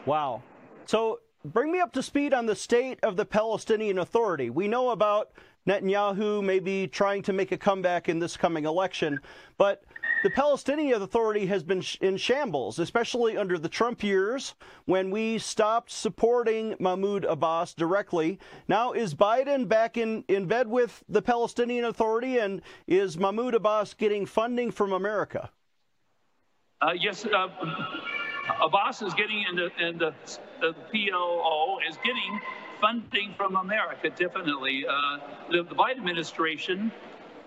Wow. 0.06 0.42
So 0.87 1.20
bring 1.44 1.73
me 1.73 1.80
up 1.80 1.92
to 1.92 2.02
speed 2.02 2.35
on 2.35 2.47
the 2.47 2.56
state 2.56 2.99
of 3.02 3.16
the 3.16 3.25
Palestinian 3.25 3.99
Authority. 3.99 4.50
We 4.50 4.68
know 4.68 4.90
about 4.90 5.30
Netanyahu 5.66 6.42
may 6.42 6.58
be 6.58 6.86
trying 6.86 7.22
to 7.22 7.32
make 7.32 7.52
a 7.52 7.58
comeback 7.58 8.08
in 8.08 8.18
this 8.18 8.36
coming 8.36 8.64
election, 8.64 9.20
but 9.58 9.82
the 10.22 10.30
Palestinian 10.30 11.00
Authority 11.00 11.46
has 11.46 11.62
been 11.62 11.82
in 12.00 12.16
shambles, 12.16 12.78
especially 12.78 13.36
under 13.36 13.58
the 13.58 13.68
Trump 13.68 14.02
years 14.02 14.54
when 14.84 15.10
we 15.10 15.38
stopped 15.38 15.90
supporting 15.90 16.76
Mahmoud 16.78 17.24
Abbas 17.24 17.74
directly. 17.74 18.38
Now, 18.68 18.92
is 18.92 19.14
Biden 19.14 19.68
back 19.68 19.96
in, 19.96 20.24
in 20.28 20.46
bed 20.46 20.68
with 20.68 21.02
the 21.08 21.22
Palestinian 21.22 21.86
Authority, 21.86 22.38
and 22.38 22.60
is 22.86 23.18
Mahmoud 23.18 23.54
Abbas 23.54 23.94
getting 23.94 24.26
funding 24.26 24.70
from 24.70 24.92
America? 24.92 25.50
Uh, 26.82 26.92
yes, 26.98 27.26
uh, 27.26 27.48
Abbas 28.62 29.02
is 29.02 29.14
getting, 29.14 29.44
and 29.48 29.58
the, 29.58 29.70
and 29.78 29.98
the, 29.98 30.14
the 30.60 30.74
PLO 30.92 31.76
is 31.88 31.96
getting 31.98 32.40
funding 32.80 33.34
from 33.37 33.56
America, 33.56 34.10
definitely. 34.10 34.84
Uh, 34.87 35.18
the, 35.50 35.62
the, 35.62 35.75
Biden 35.75 35.99
administration 35.99 36.90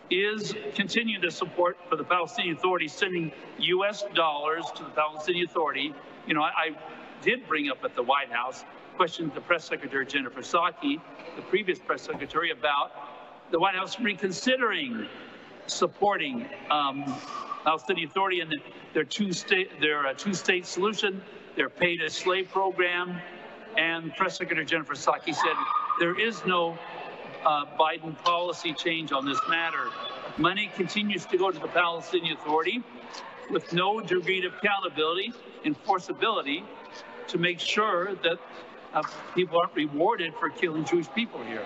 is 0.10 0.54
continuing 0.76 1.22
to 1.22 1.32
support 1.32 1.78
for 1.90 1.96
the 1.96 2.04
Palestinian 2.04 2.56
Authority, 2.56 2.88
sending 2.88 3.32
U.S. 3.60 4.04
dollars 4.14 4.66
to 4.76 4.84
the 4.84 4.90
Palestinian 4.90 5.46
Authority. 5.46 5.94
You 6.28 6.34
know, 6.34 6.42
I, 6.42 6.52
I 6.58 6.70
did 7.22 7.48
bring 7.48 7.70
up 7.70 7.84
at 7.84 7.96
the 7.96 8.04
White 8.04 8.32
House, 8.32 8.64
questioned 8.96 9.34
the 9.34 9.42
press 9.42 9.66
secretary, 9.66 10.06
Jennifer 10.06 10.42
Psaki, 10.42 11.02
the 11.36 11.42
previous 11.44 11.80
press 11.80 12.04
secretary, 12.04 12.52
about 12.52 12.92
the 13.52 13.60
White 13.60 13.76
House 13.76 14.00
reconsidering 14.00 15.08
supporting 15.68 16.48
um, 16.70 17.04
Palestinian 17.64 18.10
Authority 18.10 18.42
and 18.42 18.54
their 18.94 19.04
two-state 19.04 19.80
their 19.80 20.08
uh, 20.08 20.14
two-state 20.14 20.66
solution, 20.66 21.22
their 21.56 21.70
pay-to-slay 21.70 22.44
program, 22.44 23.22
and 23.78 24.16
Press 24.16 24.38
Secretary 24.38 24.66
Jennifer 24.66 24.94
Psaki 24.94 25.34
said 25.34 25.56
there 26.00 26.20
is 26.20 26.46
no 26.46 26.78
uh, 27.46 27.66
Biden 27.80 28.18
policy 28.24 28.74
change 28.74 29.12
on 29.12 29.26
this 29.26 29.40
matter. 29.50 29.90
Money 30.38 30.72
continues 30.76 31.26
to 31.28 31.38
go 31.38 31.52
to 31.52 31.60
the 31.60 31.68
Palestinian 31.68 32.38
Authority 32.38 32.84
with 33.50 33.72
no 33.74 34.00
degree 34.00 34.46
of 34.46 34.54
accountability, 34.54 35.34
enforceability 35.66 36.64
to 37.28 37.38
make 37.38 37.60
sure 37.60 38.16
that 38.16 38.40
uh, 38.94 39.02
people 39.36 39.60
aren't 39.60 39.76
rewarded 39.76 40.34
for 40.40 40.50
killing 40.50 40.86
Jewish 40.86 41.12
people 41.14 41.44
here. 41.44 41.66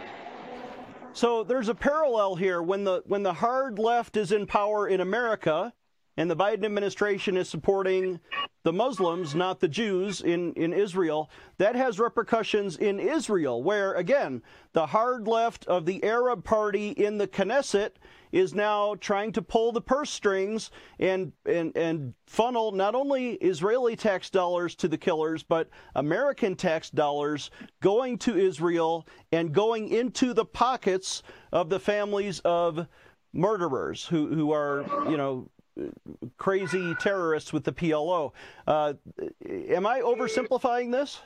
So 1.13 1.43
there's 1.43 1.69
a 1.69 1.75
parallel 1.75 2.35
here 2.35 2.61
when 2.61 2.83
the 2.83 3.01
when 3.05 3.23
the 3.23 3.33
hard 3.33 3.79
left 3.79 4.17
is 4.17 4.31
in 4.31 4.45
power 4.45 4.87
in 4.87 5.01
America 5.01 5.73
and 6.17 6.29
the 6.29 6.35
Biden 6.35 6.65
administration 6.65 7.37
is 7.37 7.47
supporting 7.47 8.19
the 8.63 8.73
Muslims, 8.73 9.35
not 9.35 9.59
the 9.59 9.67
Jews 9.67 10.21
in, 10.21 10.51
in 10.53 10.73
Israel, 10.73 11.29
that 11.59 11.75
has 11.75 11.99
repercussions 11.99 12.75
in 12.75 12.99
Israel, 12.99 13.63
where, 13.63 13.93
again, 13.93 14.41
the 14.73 14.87
hard 14.87 15.27
left 15.27 15.65
of 15.67 15.85
the 15.85 16.03
Arab 16.03 16.43
party 16.43 16.89
in 16.89 17.19
the 17.19 17.27
Knesset 17.27 17.91
is 18.31 18.53
now 18.53 18.95
trying 18.95 19.31
to 19.31 19.41
pull 19.41 19.71
the 19.71 19.81
purse 19.81 20.09
strings 20.09 20.71
and, 20.99 21.31
and, 21.45 21.75
and 21.77 22.13
funnel 22.25 22.71
not 22.71 22.95
only 22.95 23.33
Israeli 23.35 23.95
tax 23.95 24.29
dollars 24.29 24.75
to 24.75 24.87
the 24.87 24.97
killers, 24.97 25.43
but 25.43 25.69
American 25.95 26.55
tax 26.55 26.89
dollars 26.89 27.51
going 27.79 28.17
to 28.17 28.35
Israel 28.35 29.07
and 29.31 29.53
going 29.53 29.89
into 29.89 30.33
the 30.33 30.45
pockets 30.45 31.23
of 31.51 31.69
the 31.69 31.79
families 31.79 32.39
of 32.39 32.87
murderers 33.33 34.05
who, 34.05 34.27
who 34.27 34.51
are, 34.51 34.83
you 35.09 35.15
know, 35.15 35.49
crazy 36.37 36.95
terrorists 36.95 37.53
with 37.53 37.63
the 37.63 37.73
PLO. 37.73 38.31
Uh, 38.65 38.93
am 39.49 39.85
I 39.85 40.01
oversimplifying 40.01 40.91
this? 40.91 41.19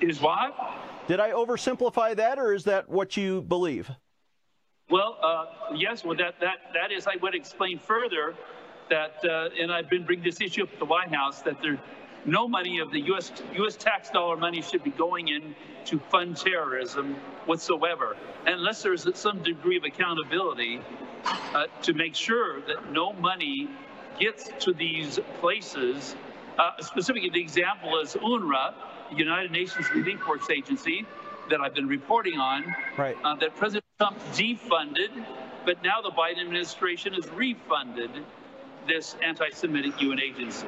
Is 0.00 0.20
what? 0.20 0.54
Did 1.06 1.20
I 1.20 1.30
oversimplify 1.30 2.16
that, 2.16 2.38
or 2.38 2.54
is 2.54 2.64
that 2.64 2.88
what 2.88 3.16
you 3.16 3.42
believe? 3.42 3.90
Well, 4.90 5.18
uh, 5.22 5.46
yes. 5.74 6.04
Well, 6.04 6.16
that 6.16 6.34
that 6.40 6.58
that 6.74 6.92
is. 6.92 7.06
I 7.06 7.16
would 7.22 7.34
explain 7.34 7.78
further 7.78 8.34
that, 8.90 9.16
uh, 9.24 9.48
and 9.58 9.72
I've 9.72 9.88
been 9.88 10.04
bringing 10.04 10.24
this 10.24 10.40
issue 10.40 10.64
up 10.64 10.72
at 10.72 10.78
the 10.78 10.84
White 10.84 11.14
House 11.14 11.42
that 11.42 11.60
there, 11.62 11.80
no 12.24 12.48
money 12.48 12.78
of 12.78 12.90
the 12.90 13.00
U.S. 13.00 13.32
U.S. 13.54 13.76
tax 13.76 14.10
dollar 14.10 14.36
money 14.36 14.62
should 14.62 14.82
be 14.82 14.90
going 14.90 15.28
in 15.28 15.54
to 15.86 15.98
fund 15.98 16.36
terrorism 16.36 17.16
whatsoever, 17.46 18.16
unless 18.46 18.82
there's 18.82 19.06
some 19.16 19.42
degree 19.42 19.76
of 19.76 19.84
accountability 19.84 20.80
uh, 21.24 21.66
to 21.82 21.92
make 21.92 22.14
sure 22.14 22.60
that 22.62 22.90
no 22.92 23.12
money 23.12 23.68
gets 24.18 24.50
to 24.60 24.72
these 24.72 25.18
places. 25.40 26.16
Uh, 26.58 26.70
specifically, 26.80 27.30
the 27.30 27.40
example 27.40 27.98
is 28.00 28.14
UNRWA, 28.14 28.74
the 29.10 29.16
United 29.16 29.50
Nations 29.50 29.90
Relief 29.90 30.20
Works 30.26 30.48
Agency, 30.50 31.06
that 31.50 31.60
I've 31.60 31.74
been 31.74 31.88
reporting 31.88 32.38
on, 32.38 32.74
right. 32.96 33.16
uh, 33.22 33.34
that 33.36 33.54
President 33.56 33.84
Trump 33.98 34.18
defunded, 34.32 35.10
but 35.66 35.82
now 35.82 36.00
the 36.00 36.10
Biden 36.10 36.40
administration 36.40 37.12
has 37.14 37.28
refunded 37.30 38.10
this 38.86 39.16
anti 39.22 39.50
Semitic 39.50 40.00
UN 40.00 40.20
agency. 40.20 40.66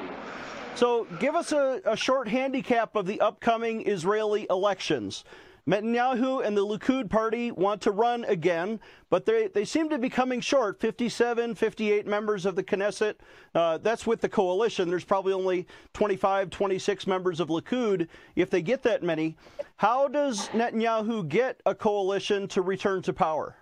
So, 0.76 1.06
give 1.18 1.34
us 1.34 1.52
a, 1.52 1.80
a 1.86 1.96
short 1.96 2.28
handicap 2.28 2.96
of 2.96 3.06
the 3.06 3.18
upcoming 3.22 3.88
Israeli 3.88 4.46
elections. 4.50 5.24
Netanyahu 5.66 6.46
and 6.46 6.54
the 6.54 6.66
Likud 6.66 7.08
party 7.08 7.50
want 7.50 7.80
to 7.80 7.90
run 7.90 8.24
again, 8.24 8.78
but 9.08 9.24
they, 9.24 9.48
they 9.48 9.64
seem 9.64 9.88
to 9.88 9.98
be 9.98 10.10
coming 10.10 10.40
short 10.40 10.78
57, 10.78 11.54
58 11.54 12.06
members 12.06 12.44
of 12.44 12.56
the 12.56 12.62
Knesset. 12.62 13.14
Uh, 13.54 13.78
that's 13.78 14.06
with 14.06 14.20
the 14.20 14.28
coalition. 14.28 14.90
There's 14.90 15.02
probably 15.02 15.32
only 15.32 15.66
25, 15.94 16.50
26 16.50 17.06
members 17.06 17.40
of 17.40 17.48
Likud 17.48 18.06
if 18.36 18.50
they 18.50 18.60
get 18.60 18.82
that 18.82 19.02
many. 19.02 19.36
How 19.76 20.08
does 20.08 20.48
Netanyahu 20.48 21.26
get 21.26 21.58
a 21.64 21.74
coalition 21.74 22.46
to 22.48 22.60
return 22.60 23.00
to 23.02 23.14
power? 23.14 23.56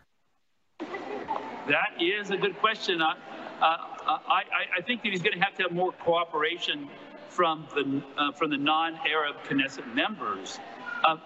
That 0.81 1.95
is 2.01 2.31
a 2.31 2.37
good 2.37 2.59
question. 2.59 3.01
Uh, 3.01 3.15
uh, 3.63 4.19
I, 4.29 4.43
I, 4.79 4.83
think 4.83 5.03
that 5.03 5.11
he's 5.11 5.23
going 5.23 5.39
to 5.39 5.43
have 5.43 5.55
to 5.55 5.63
have 5.63 5.73
more 5.73 5.93
cooperation 5.93 6.89
from 7.35 7.67
the 7.75 8.03
uh, 8.17 8.33
from 8.33 8.51
the 8.51 8.57
non-Arab 8.57 9.37
Knesset 9.49 9.93
members. 9.95 10.59
Uh, 11.05 11.17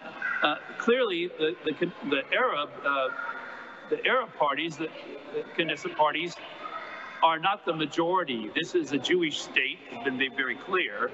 uh, 0.42 0.56
clearly, 0.78 1.30
the, 1.38 1.54
the, 1.64 1.92
the 2.08 2.22
Arab 2.34 2.70
uh, 2.84 3.08
the 3.90 4.04
Arab 4.06 4.30
parties, 4.38 4.76
the, 4.76 4.88
the 5.34 5.62
Knesset 5.62 5.94
parties, 5.96 6.34
are 7.22 7.38
not 7.38 7.64
the 7.66 7.74
majority. 7.74 8.50
This 8.54 8.74
is 8.74 8.92
a 8.92 8.98
Jewish 8.98 9.40
state, 9.40 9.78
has 9.90 10.04
been 10.04 10.16
made 10.16 10.34
very 10.34 10.56
clear. 10.56 11.10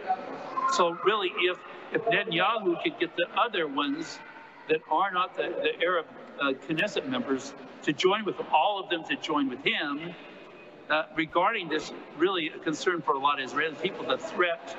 So 0.73 0.97
really, 1.05 1.31
if 1.39 1.59
if 1.93 2.05
Netanyahu 2.05 2.83
could 2.83 2.99
get 3.01 3.17
the 3.17 3.27
other 3.37 3.67
ones 3.67 4.19
that 4.69 4.81
are 4.91 5.11
not 5.11 5.37
the, 5.37 5.55
the 5.63 5.85
Arab 5.85 6.07
uh, 6.41 6.53
Knesset 6.69 7.09
members 7.09 7.53
to 7.83 7.93
join 7.93 8.25
with 8.25 8.37
all 8.53 8.83
of 8.83 8.91
them 8.91 9.03
to 9.05 9.17
join 9.17 9.49
with 9.49 9.63
him, 9.65 10.15
uh, 10.91 11.05
regarding 11.17 11.69
this 11.69 11.93
really 12.19 12.49
a 12.49 12.59
concern 12.59 13.03
for 13.03 13.15
a 13.15 13.19
lot 13.19 13.41
of 13.41 13.47
Israeli 13.47 13.75
people, 13.77 14.07
the 14.07 14.19
threat 14.19 14.77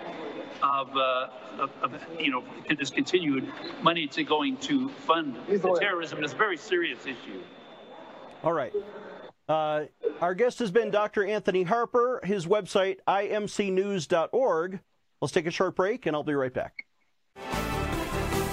of, 0.62 0.96
uh, 0.96 1.28
of, 1.60 1.72
of, 1.82 1.94
you 2.20 2.32
know, 2.32 2.44
discontinued 2.78 3.52
money 3.82 4.08
to 4.08 4.24
going 4.24 4.58
to 4.58 4.90
fund 4.90 5.38
terrorism 5.80 6.24
is 6.24 6.34
a 6.34 6.36
very 6.36 6.58
serious 6.58 7.06
issue. 7.06 7.42
All 8.44 8.54
right. 8.54 8.74
Uh, 9.48 9.86
our 10.22 10.34
guest 10.34 10.60
has 10.60 10.72
been 10.72 10.92
Dr. 10.92 11.26
Anthony 11.26 11.64
Harper, 11.64 12.22
his 12.24 12.46
website, 12.46 12.98
imcnews.org. 13.08 14.80
Let's 15.22 15.32
take 15.32 15.48
a 15.48 15.52
short 15.52 15.76
break, 15.76 16.06
and 16.06 16.16
I'll 16.16 16.24
be 16.24 16.34
right 16.34 16.54
back. 16.54 16.86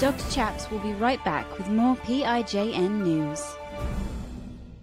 Dr. 0.00 0.30
Chaps 0.30 0.70
will 0.70 0.80
be 0.80 0.92
right 0.94 1.22
back 1.24 1.58
with 1.58 1.68
more 1.68 1.96
PIJN 1.96 3.04
news. 3.04 3.56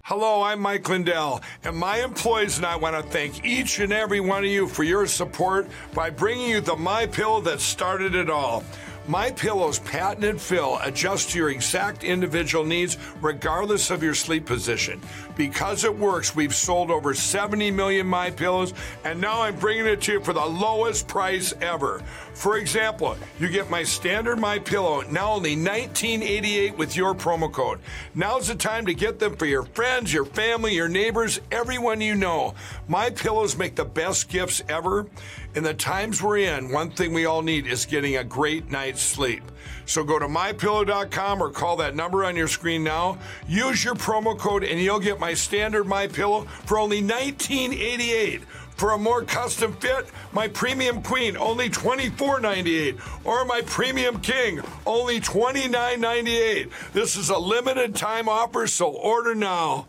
Hello, 0.09 0.41
I'm 0.41 0.59
Mike 0.59 0.89
Lindell, 0.89 1.39
and 1.63 1.77
my 1.77 1.97
employees 2.03 2.57
and 2.57 2.65
I 2.65 2.75
want 2.77 2.95
to 2.95 3.11
thank 3.11 3.45
each 3.45 3.77
and 3.77 3.93
every 3.93 4.19
one 4.19 4.43
of 4.43 4.49
you 4.49 4.67
for 4.67 4.83
your 4.83 5.05
support 5.05 5.67
by 5.93 6.09
bringing 6.09 6.49
you 6.49 6.61
the 6.61 6.75
My 6.75 7.05
Pillow 7.05 7.41
that 7.41 7.59
started 7.59 8.15
it 8.15 8.27
all. 8.27 8.63
My 9.07 9.29
Pillow's 9.29 9.77
patented 9.77 10.41
fill 10.41 10.79
adjusts 10.83 11.31
to 11.31 11.37
your 11.37 11.51
exact 11.51 12.03
individual 12.03 12.65
needs 12.65 12.97
regardless 13.21 13.91
of 13.91 14.01
your 14.01 14.15
sleep 14.15 14.47
position. 14.47 14.99
Because 15.35 15.83
it 15.83 15.95
works, 15.95 16.35
we've 16.35 16.55
sold 16.55 16.89
over 16.89 17.13
70 17.13 17.69
million 17.69 18.07
My 18.07 18.31
Pillows 18.31 18.73
and 19.03 19.21
now 19.21 19.43
I'm 19.43 19.57
bringing 19.57 19.85
it 19.85 20.01
to 20.01 20.13
you 20.13 20.19
for 20.21 20.33
the 20.33 20.45
lowest 20.45 21.07
price 21.07 21.53
ever. 21.61 22.03
For 22.39 22.58
example, 22.58 23.17
you 23.38 23.50
get 23.50 23.69
my 23.69 23.84
standard 23.84 24.39
My 24.39 24.60
Pillow 24.60 25.01
now 25.12 25.34
only 25.34 25.58
1988 25.58 26.77
with 26.77 26.96
your 26.96 27.13
promo 27.13 27.51
code. 27.51 27.79
Now's 28.15 28.48
the 28.48 28.55
time 28.55 28.86
to 28.86 28.93
get 28.93 29.19
them 29.19 29.36
for 29.36 29.46
your 29.46 29.63
friends, 29.63 30.13
your 30.13 30.24
family, 30.24 30.74
your 30.74 30.88
neighbors, 30.88 31.41
everyone 31.51 32.00
you 32.00 32.15
know. 32.15 32.53
My 32.88 33.10
Pillows 33.10 33.58
make 33.58 33.75
the 33.75 33.84
best 33.84 34.29
gifts 34.29 34.63
ever. 34.69 35.05
In 35.53 35.63
the 35.63 35.74
times 35.74 36.24
we're 36.24 36.38
in, 36.38 36.72
one 36.72 36.91
thing 36.91 37.12
we 37.12 37.25
all 37.25 37.41
need 37.41 37.67
is 37.67 37.86
getting 37.86 38.15
a 38.15 38.24
great 38.24 38.72
night's 38.72 39.01
sleep. 39.01 39.43
So 39.86 40.05
go 40.05 40.17
to 40.17 40.27
mypillow.com 40.27 41.43
or 41.43 41.50
call 41.50 41.75
that 41.75 41.93
number 41.93 42.24
on 42.24 42.38
your 42.38 42.48
screen 42.48 42.86
now. 42.86 43.17
Use 43.50 43.84
your 43.84 43.96
promo 43.96 44.38
code 44.39 44.63
and 44.63 44.79
you'll 44.79 45.00
get 45.00 45.19
my 45.19 45.34
standard 45.34 45.88
My 45.88 46.08
Pillow 46.08 46.46
for 46.65 46.79
only 46.79 47.01
1988. 47.01 48.43
For 48.79 48.93
a 48.93 48.98
more 48.98 49.24
custom 49.24 49.74
fit, 49.74 50.07
my 50.31 50.48
Premium 50.48 51.01
Queen 51.01 51.36
only 51.36 51.69
$24.98 51.69 53.25
or 53.25 53.43
my 53.43 53.59
Premium 53.65 54.21
King 54.21 54.62
only 54.86 55.19
$29.98. 55.19 56.71
This 56.93 57.17
is 57.17 57.29
a 57.29 57.38
limited 57.38 57.93
time 57.93 58.29
offer, 58.29 58.67
so 58.67 58.88
order 58.88 59.36
now. 59.36 59.88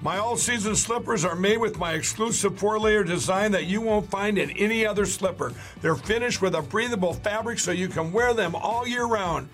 My 0.00 0.18
all 0.18 0.36
season 0.36 0.76
slippers 0.76 1.24
are 1.24 1.34
made 1.34 1.58
with 1.58 1.78
my 1.78 1.94
exclusive 1.94 2.56
four 2.56 2.78
layer 2.78 3.02
design 3.02 3.50
that 3.50 3.66
you 3.66 3.80
won't 3.80 4.08
find 4.08 4.38
in 4.38 4.50
any 4.52 4.86
other 4.86 5.04
slipper. 5.06 5.52
They're 5.80 5.96
finished 5.96 6.40
with 6.40 6.54
a 6.54 6.62
breathable 6.62 7.14
fabric 7.14 7.58
so 7.58 7.72
you 7.72 7.88
can 7.88 8.12
wear 8.12 8.32
them 8.32 8.54
all 8.54 8.86
year 8.86 9.06
round. 9.06 9.48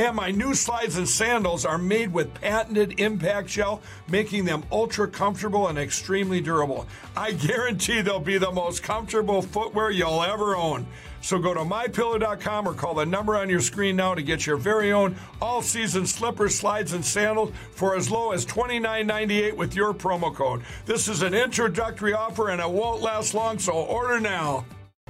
And 0.00 0.16
my 0.16 0.30
new 0.30 0.54
slides 0.54 0.96
and 0.96 1.06
sandals 1.06 1.66
are 1.66 1.76
made 1.76 2.10
with 2.10 2.32
patented 2.32 2.98
impact 3.00 3.50
shell, 3.50 3.82
making 4.08 4.46
them 4.46 4.62
ultra 4.72 5.06
comfortable 5.06 5.68
and 5.68 5.78
extremely 5.78 6.40
durable. 6.40 6.88
I 7.14 7.32
guarantee 7.32 8.00
they'll 8.00 8.18
be 8.18 8.38
the 8.38 8.50
most 8.50 8.82
comfortable 8.82 9.42
footwear 9.42 9.90
you'll 9.90 10.22
ever 10.22 10.56
own. 10.56 10.86
So 11.20 11.38
go 11.38 11.52
to 11.52 11.60
mypillow.com 11.60 12.66
or 12.66 12.72
call 12.72 12.94
the 12.94 13.04
number 13.04 13.36
on 13.36 13.50
your 13.50 13.60
screen 13.60 13.96
now 13.96 14.14
to 14.14 14.22
get 14.22 14.46
your 14.46 14.56
very 14.56 14.90
own 14.90 15.16
all 15.42 15.60
season 15.60 16.06
slippers, 16.06 16.54
slides, 16.54 16.94
and 16.94 17.04
sandals 17.04 17.52
for 17.72 17.94
as 17.94 18.10
low 18.10 18.32
as 18.32 18.46
$29.98 18.46 19.54
with 19.54 19.76
your 19.76 19.92
promo 19.92 20.34
code. 20.34 20.62
This 20.86 21.08
is 21.08 21.20
an 21.20 21.34
introductory 21.34 22.14
offer 22.14 22.48
and 22.48 22.62
it 22.62 22.70
won't 22.70 23.02
last 23.02 23.34
long, 23.34 23.58
so 23.58 23.74
order 23.74 24.18
now. 24.18 24.64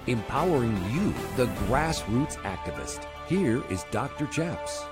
Empowering 0.09 0.77
you, 0.91 1.15
the 1.37 1.47
grassroots 1.69 2.35
activist. 2.39 3.07
Here 3.31 3.63
is 3.71 3.85
Dr. 3.93 4.27
Chaps. 4.27 4.87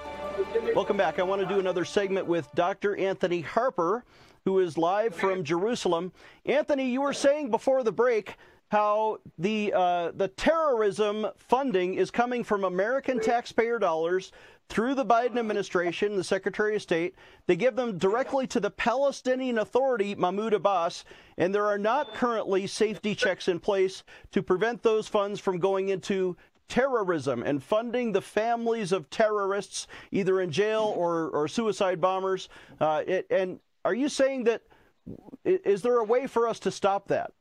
Welcome 0.73 0.97
back. 0.97 1.19
I 1.19 1.25
want 1.25 1.43
to 1.43 1.49
do 1.49 1.59
another 1.59 1.85
segment 1.85 2.25
with 2.25 2.49
Dr. 2.55 2.95
Anthony 2.97 3.41
Harper, 3.41 4.05
who 4.45 4.61
is 4.61 4.79
live 4.79 5.13
from 5.13 5.43
Jerusalem. 5.43 6.13
Anthony, 6.47 6.89
you 6.89 7.01
were 7.01 7.13
saying 7.13 7.51
before 7.51 7.83
the 7.83 7.91
break 7.91 8.37
how 8.69 9.19
the 9.39 9.73
uh, 9.75 10.13
the 10.13 10.29
terrorism 10.29 11.27
funding 11.37 11.95
is 11.95 12.13
coming 12.13 12.45
from 12.45 12.63
American 12.63 13.19
taxpayer 13.19 13.81
dollars 13.81 14.31
through 14.69 14.95
the 14.95 15.05
Biden 15.05 15.37
administration, 15.37 16.15
the 16.15 16.23
Secretary 16.23 16.77
of 16.77 16.83
State. 16.83 17.17
They 17.49 17.57
give 17.57 17.75
them 17.75 17.99
directly 17.99 18.47
to 18.49 18.61
the 18.61 18.71
Palestinian 18.71 19.59
Authority, 19.59 20.15
Mahmoud 20.15 20.55
Abbas, 20.55 21.05
and 21.39 21.53
there 21.53 21.67
are 21.67 21.79
not 21.79 22.15
currently 22.15 22.69
safety 22.69 23.17
checks 23.17 23.49
in 23.49 23.59
place 23.59 24.05
to 24.31 24.45
prevent 24.45 24.85
those 24.85 25.09
funds 25.09 25.41
from 25.41 25.59
going 25.59 25.89
into 25.89 26.37
terrorism 26.69 27.43
and 27.43 27.63
funding 27.63 28.13
the 28.13 28.21
families 28.21 28.93
of 28.93 29.09
terrorists, 29.11 29.87
either 30.11 30.41
in 30.41 30.51
jail 30.51 30.93
or, 30.97 31.29
or 31.31 31.49
suicide 31.49 32.01
bombers. 32.01 32.49
Uh, 32.81 33.03
it, 33.07 33.27
and 33.31 33.59
are 33.85 33.95
you 33.95 34.09
saying 34.09 34.45
that 34.45 34.63
is 35.45 35.83
there 35.83 35.99
a 35.99 36.05
way 36.05 36.27
for 36.27 36.47
us 36.47 36.61
to 36.61 36.71
stop 36.71 37.09
that? 37.09 37.33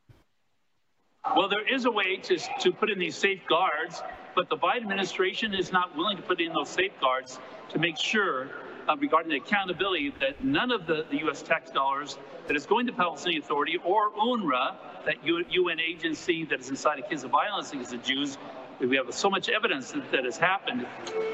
Well, 1.36 1.48
there 1.48 1.66
is 1.66 1.84
a 1.84 1.90
way 1.90 2.16
to, 2.16 2.38
to 2.60 2.72
put 2.72 2.90
in 2.90 2.98
these 2.98 3.16
safeguards, 3.16 4.02
but 4.34 4.48
the 4.48 4.56
Biden 4.56 4.82
administration 4.82 5.54
is 5.54 5.72
not 5.72 5.94
willing 5.94 6.16
to 6.16 6.22
put 6.22 6.40
in 6.40 6.52
those 6.52 6.70
safeguards 6.70 7.38
to 7.68 7.78
make 7.78 7.98
sure, 7.98 8.48
uh, 8.88 8.96
regarding 8.96 9.30
the 9.30 9.36
accountability, 9.36 10.14
that 10.20 10.42
none 10.42 10.70
of 10.70 10.86
the, 10.86 11.04
the 11.10 11.18
U.S. 11.18 11.42
tax 11.42 11.70
dollars 11.70 12.16
that 12.46 12.56
is 12.56 12.64
going 12.64 12.86
to 12.86 12.92
Palestinian 12.92 13.42
Authority 13.42 13.78
or 13.84 14.10
UNRWA, 14.12 14.76
that 15.04 15.16
UN 15.24 15.80
agency 15.80 16.44
that 16.46 16.60
is 16.60 16.70
inciting 16.70 17.04
kids 17.08 17.24
of 17.24 17.30
violence 17.30 17.72
against 17.72 17.90
the 17.90 17.98
Jews, 17.98 18.38
we 18.80 18.96
have 18.96 19.12
so 19.12 19.28
much 19.28 19.48
evidence 19.48 19.92
that, 19.92 20.10
that 20.12 20.24
has 20.24 20.36
happened. 20.36 20.86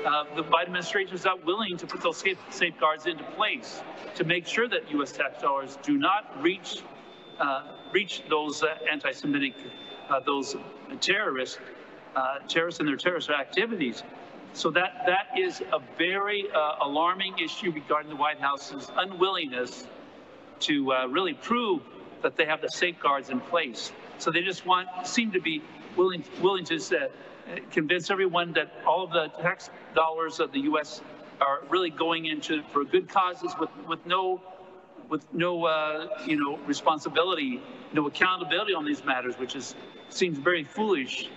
Uh, 0.06 0.24
the 0.34 0.42
Biden 0.44 0.66
administration 0.66 1.14
is 1.14 1.24
not 1.24 1.44
willing 1.44 1.76
to 1.76 1.86
put 1.86 2.00
those 2.00 2.16
safe, 2.16 2.38
safeguards 2.50 3.06
into 3.06 3.24
place 3.32 3.82
to 4.14 4.24
make 4.24 4.46
sure 4.46 4.68
that 4.68 4.90
U.S. 4.92 5.12
tax 5.12 5.42
dollars 5.42 5.78
do 5.82 5.98
not 5.98 6.42
reach 6.42 6.82
uh, 7.38 7.64
reach 7.92 8.22
those 8.30 8.62
uh, 8.62 8.68
anti-Semitic, 8.90 9.54
uh, 10.08 10.20
those 10.20 10.54
terrorists, 11.00 11.58
uh, 12.14 12.38
terrorists 12.48 12.78
and 12.78 12.88
their 12.88 12.96
terrorist 12.96 13.28
activities. 13.28 14.04
So 14.52 14.70
that 14.70 15.02
that 15.06 15.36
is 15.36 15.60
a 15.60 15.80
very 15.98 16.46
uh, 16.54 16.76
alarming 16.82 17.38
issue 17.40 17.72
regarding 17.72 18.08
the 18.08 18.16
White 18.16 18.40
House's 18.40 18.88
unwillingness 18.96 19.86
to 20.60 20.92
really 21.10 21.34
prove 21.34 21.82
that 22.22 22.36
they 22.36 22.46
have 22.46 22.62
the 22.62 22.68
safeguards 22.68 23.30
in 23.30 23.40
place. 23.40 23.92
So 24.18 24.30
they 24.30 24.42
just 24.42 24.64
want 24.64 24.88
seem 25.04 25.32
to 25.32 25.40
be 25.40 25.60
willing 25.96 26.22
willing 26.40 26.64
to 26.66 26.78
convince 27.70 28.10
everyone 28.10 28.52
that 28.52 28.72
all 28.86 29.04
of 29.04 29.12
the 29.12 29.28
tax 29.40 29.70
dollars 29.94 30.40
of 30.40 30.52
the 30.52 30.60
U.S. 30.60 31.02
are 31.40 31.62
really 31.68 31.90
going 31.90 32.26
into 32.26 32.62
for 32.72 32.84
good 32.84 33.08
causes 33.08 33.54
with, 33.58 33.70
with 33.88 34.04
no 34.06 34.40
with 35.10 35.32
no 35.34 35.64
uh, 35.64 36.08
you 36.26 36.36
know 36.36 36.58
responsibility, 36.66 37.60
no 37.92 38.06
accountability 38.06 38.74
on 38.74 38.84
these 38.84 39.04
matters, 39.04 39.36
which 39.36 39.54
is 39.54 39.74
seems 40.08 40.38
very 40.38 40.64
foolish 40.64 41.28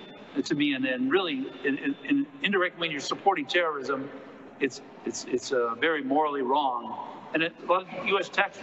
to 0.45 0.55
me. 0.55 0.73
And, 0.73 0.85
and 0.85 1.11
really, 1.11 1.47
in, 1.63 1.77
in, 1.77 1.95
in 2.05 2.27
indirect 2.43 2.79
when 2.79 2.91
you're 2.91 2.99
supporting 2.99 3.45
terrorism, 3.45 4.09
it's 4.59 4.81
it's 5.05 5.25
it's 5.25 5.51
uh, 5.51 5.75
very 5.75 6.03
morally 6.03 6.41
wrong. 6.41 7.09
And 7.33 7.43
it, 7.43 7.53
a 7.61 7.65
lot 7.65 7.81
of 7.81 8.07
U.S. 8.07 8.29
tax 8.29 8.59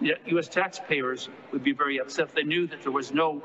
U.S. 0.00 0.48
taxpayers 0.48 1.30
would 1.52 1.64
be 1.64 1.72
very 1.72 1.98
upset 1.98 2.26
if 2.28 2.34
they 2.34 2.42
knew 2.42 2.66
that 2.66 2.82
there 2.82 2.92
was 2.92 3.12
no 3.12 3.42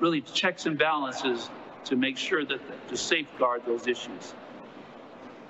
really 0.00 0.22
checks 0.22 0.64
and 0.64 0.78
balances 0.78 1.50
to 1.84 1.96
make 1.96 2.16
sure 2.16 2.44
that 2.44 2.60
to 2.88 2.96
safeguard 2.96 3.62
those 3.66 3.86
issues. 3.86 4.34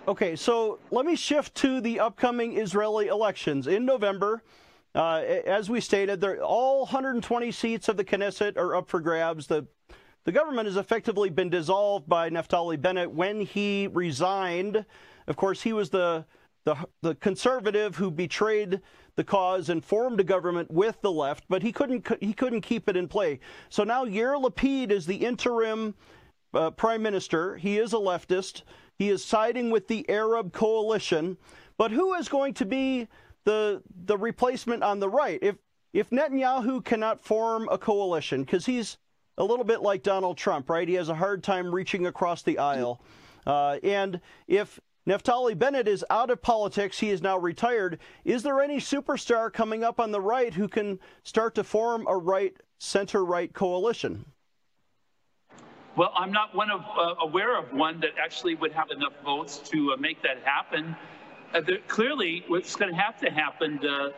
Okay, 0.09 0.35
so 0.35 0.79
let 0.91 1.05
me 1.05 1.15
shift 1.15 1.55
to 1.57 1.81
the 1.81 2.01
upcoming 2.01 2.57
Israeli 2.57 3.09
elections 3.09 3.67
in 3.67 3.85
November. 3.85 4.43
Uh, 4.95 5.23
as 5.47 5.71
we 5.71 5.81
stated, 5.81 6.25
all 6.25 6.81
120 6.81 7.53
seats 7.53 7.89
of 7.89 7.97
the 7.97 8.05
Knesset 8.05 8.57
are 8.57 8.75
up 8.75 8.89
for 8.89 9.01
grabs. 9.01 9.47
The 9.47 9.67
the 10.25 10.33
government 10.33 10.67
has 10.67 10.77
effectively 10.77 11.31
been 11.31 11.49
dissolved 11.49 12.07
by 12.07 12.29
Naftali 12.29 12.81
Bennett 12.81 13.11
when 13.11 13.41
he 13.41 13.87
resigned. 13.87 14.85
Of 15.27 15.37
course, 15.37 15.63
he 15.63 15.73
was 15.73 15.91
the 15.91 16.27
the, 16.65 16.77
the 17.01 17.15
conservative 17.15 17.97
who 17.97 18.11
betrayed 18.11 18.81
the 19.17 19.25
cause 19.25 19.69
and 19.71 19.85
formed 19.85 20.21
a 20.21 20.25
government 20.25 20.71
with 20.71 21.01
the 21.01 21.11
left, 21.11 21.45
but 21.49 21.63
he 21.63 21.73
couldn't 21.73 22.07
he 22.21 22.33
couldn't 22.33 22.61
keep 22.61 22.89
it 22.89 22.97
in 22.97 23.09
play. 23.09 23.41
So 23.69 23.85
now 23.85 24.05
Yair 24.05 24.43
Lapid 24.43 24.91
is 24.91 25.07
the 25.07 25.17
interim 25.17 25.95
uh, 26.55 26.71
prime 26.71 27.03
minister. 27.03 27.57
He 27.57 27.79
is 27.79 27.93
a 27.93 27.97
leftist. 27.97 28.63
He 28.97 29.09
is 29.09 29.25
siding 29.25 29.71
with 29.71 29.89
the 29.89 30.09
Arab 30.09 30.53
coalition. 30.53 31.37
But 31.79 31.91
who 31.91 32.15
is 32.15 32.29
going 32.29 32.55
to 32.55 32.67
be 32.67 33.09
the 33.45 33.83
the 34.05 34.19
replacement 34.19 34.83
on 34.83 35.01
the 35.01 35.09
right? 35.09 35.39
If 35.43 35.57
if 35.93 36.11
Netanyahu 36.11 36.85
cannot 36.85 37.25
form 37.25 37.69
a 37.71 37.79
coalition, 37.79 38.43
because 38.43 38.67
he's 38.67 38.99
a 39.39 39.45
little 39.45 39.65
bit 39.65 39.81
like 39.81 40.03
Donald 40.03 40.37
Trump, 40.37 40.69
right? 40.69 40.87
He 40.87 40.95
has 40.95 41.09
a 41.09 41.15
hard 41.15 41.43
time 41.43 41.75
reaching 41.75 42.07
across 42.07 42.43
the 42.43 42.59
aisle. 42.59 43.03
Uh, 43.47 43.79
and 43.83 44.21
if 44.47 44.79
Naftali 45.09 45.59
Bennett 45.59 45.89
is 45.89 46.05
out 46.11 46.31
of 46.31 46.43
politics, 46.43 46.99
he 46.99 47.11
is 47.11 47.23
now 47.23 47.39
retired. 47.39 47.99
Is 48.25 48.43
there 48.43 48.61
any 48.61 48.77
superstar 48.77 49.51
coming 49.51 49.83
up 49.83 49.99
on 49.99 50.13
the 50.13 50.21
right 50.21 50.53
who 50.53 50.69
can 50.69 51.01
start 51.25 51.55
to 51.55 51.65
form 51.65 52.07
a 52.07 52.17
right 52.17 52.55
center 52.79 53.25
right 53.25 53.53
coalition? 53.53 54.27
Well, 56.01 56.15
I'm 56.17 56.33
not 56.33 56.55
one 56.55 56.71
of 56.71 56.81
uh, 56.97 57.17
aware 57.21 57.59
of 57.59 57.75
one 57.75 58.01
that 58.01 58.13
actually 58.19 58.55
would 58.55 58.73
have 58.73 58.91
enough 58.91 59.13
votes 59.23 59.59
to 59.69 59.93
uh, 59.93 59.97
make 59.99 60.23
that 60.23 60.39
happen. 60.45 60.97
Uh, 61.53 61.61
clearly, 61.89 62.43
what's 62.49 62.75
going 62.75 62.91
to 62.91 62.97
have 62.97 63.21
to 63.21 63.31
happen, 63.31 63.79
uh, 63.87 64.09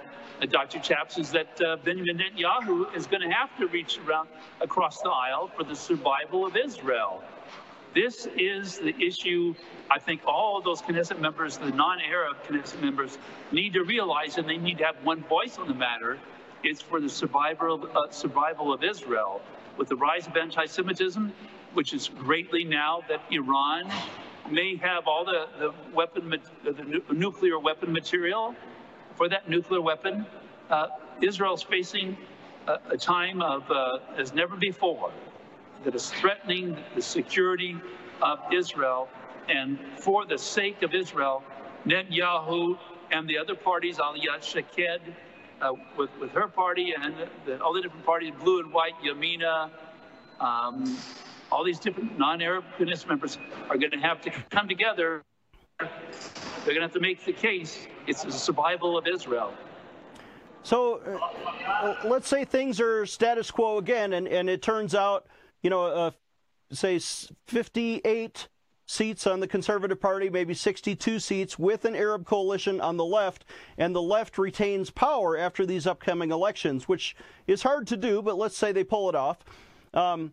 uh, 0.40 0.46
Dr. 0.46 0.78
Chaps, 0.78 1.18
is 1.18 1.32
that 1.32 1.60
uh, 1.60 1.78
Benjamin 1.78 2.18
Netanyahu 2.18 2.94
is 2.96 3.08
going 3.08 3.22
to 3.22 3.34
have 3.34 3.50
to 3.58 3.66
reach 3.66 3.98
around 4.06 4.28
across 4.60 5.00
the 5.00 5.08
aisle 5.10 5.50
for 5.56 5.64
the 5.64 5.74
survival 5.74 6.46
of 6.46 6.56
Israel. 6.56 7.20
This 7.96 8.28
is 8.36 8.78
the 8.78 8.94
issue 9.04 9.52
I 9.90 9.98
think 9.98 10.20
all 10.24 10.58
of 10.58 10.62
those 10.62 10.82
Knesset 10.82 11.18
members, 11.18 11.56
the 11.56 11.72
non-Arab 11.72 12.36
Knesset 12.46 12.80
members, 12.80 13.18
need 13.50 13.72
to 13.72 13.82
realize, 13.82 14.38
and 14.38 14.48
they 14.48 14.56
need 14.56 14.78
to 14.78 14.84
have 14.84 15.02
one 15.02 15.24
voice 15.24 15.58
on 15.58 15.66
the 15.66 15.74
matter. 15.74 16.20
It's 16.62 16.80
for 16.80 17.00
the 17.00 17.08
survival 17.08 17.88
of, 17.96 18.14
survival 18.14 18.72
of 18.72 18.84
Israel. 18.84 19.40
With 19.78 19.88
the 19.88 19.96
rise 19.96 20.28
of 20.28 20.36
anti-Semitism, 20.36 21.32
which 21.74 21.92
is 21.92 22.08
greatly 22.08 22.64
now 22.64 23.02
that 23.08 23.20
Iran 23.30 23.90
may 24.50 24.76
have 24.76 25.06
all 25.06 25.24
the, 25.24 25.46
the 25.58 25.72
weapon, 25.94 26.34
the 26.64 27.02
nuclear 27.12 27.58
weapon 27.58 27.92
material 27.92 28.54
for 29.14 29.28
that 29.28 29.48
nuclear 29.48 29.80
weapon. 29.80 30.26
Uh, 30.70 30.88
Israel's 31.20 31.62
facing 31.62 32.16
a, 32.66 32.78
a 32.90 32.96
time 32.96 33.40
of 33.42 33.70
uh, 33.70 33.98
as 34.16 34.32
never 34.34 34.56
before 34.56 35.12
that 35.84 35.94
is 35.94 36.10
threatening 36.10 36.76
the 36.94 37.02
security 37.02 37.76
of 38.20 38.38
Israel. 38.52 39.08
And 39.48 39.78
for 39.98 40.24
the 40.24 40.38
sake 40.38 40.82
of 40.82 40.94
Israel, 40.94 41.42
Netanyahu 41.86 42.78
and 43.10 43.28
the 43.28 43.38
other 43.38 43.54
parties, 43.54 43.98
Ayelet 43.98 44.42
Shaked, 44.42 45.02
uh, 45.60 45.72
with, 45.96 46.10
with 46.20 46.30
her 46.32 46.48
party 46.48 46.94
and 47.00 47.14
the, 47.46 47.60
all 47.60 47.72
the 47.72 47.82
different 47.82 48.06
parties, 48.06 48.32
blue 48.40 48.60
and 48.60 48.72
white, 48.72 48.94
Yamina, 49.04 49.70
um, 50.40 50.96
all 51.52 51.62
these 51.62 51.78
different 51.78 52.18
non-Arab 52.18 52.64
Knesset 52.78 53.06
members 53.06 53.38
are 53.68 53.76
going 53.76 53.90
to 53.90 53.98
have 53.98 54.22
to 54.22 54.30
come 54.50 54.66
together. 54.66 55.22
They're 55.78 55.88
going 56.64 56.76
to 56.76 56.82
have 56.82 56.92
to 56.94 57.00
make 57.00 57.24
the 57.24 57.32
case 57.32 57.86
it's 58.06 58.22
the 58.24 58.32
survival 58.32 58.96
of 58.96 59.06
Israel. 59.06 59.52
So 60.62 61.00
uh, 61.70 61.96
let's 62.04 62.28
say 62.28 62.44
things 62.44 62.80
are 62.80 63.04
status 63.04 63.50
quo 63.50 63.78
again, 63.78 64.14
and, 64.14 64.26
and 64.26 64.48
it 64.48 64.62
turns 64.62 64.94
out, 64.94 65.26
you 65.62 65.70
know, 65.70 65.84
uh, 65.84 66.10
say 66.72 66.98
58 66.98 68.48
seats 68.86 69.26
on 69.26 69.40
the 69.40 69.46
Conservative 69.46 70.00
Party, 70.00 70.30
maybe 70.30 70.54
62 70.54 71.18
seats 71.18 71.58
with 71.58 71.84
an 71.84 71.94
Arab 71.94 72.24
coalition 72.24 72.80
on 72.80 72.96
the 72.96 73.04
left, 73.04 73.44
and 73.76 73.94
the 73.94 74.02
left 74.02 74.38
retains 74.38 74.90
power 74.90 75.36
after 75.36 75.66
these 75.66 75.86
upcoming 75.86 76.30
elections, 76.30 76.88
which 76.88 77.14
is 77.46 77.62
hard 77.62 77.86
to 77.88 77.96
do, 77.96 78.22
but 78.22 78.38
let's 78.38 78.56
say 78.56 78.72
they 78.72 78.84
pull 78.84 79.08
it 79.08 79.14
off. 79.14 79.38
Um, 79.92 80.32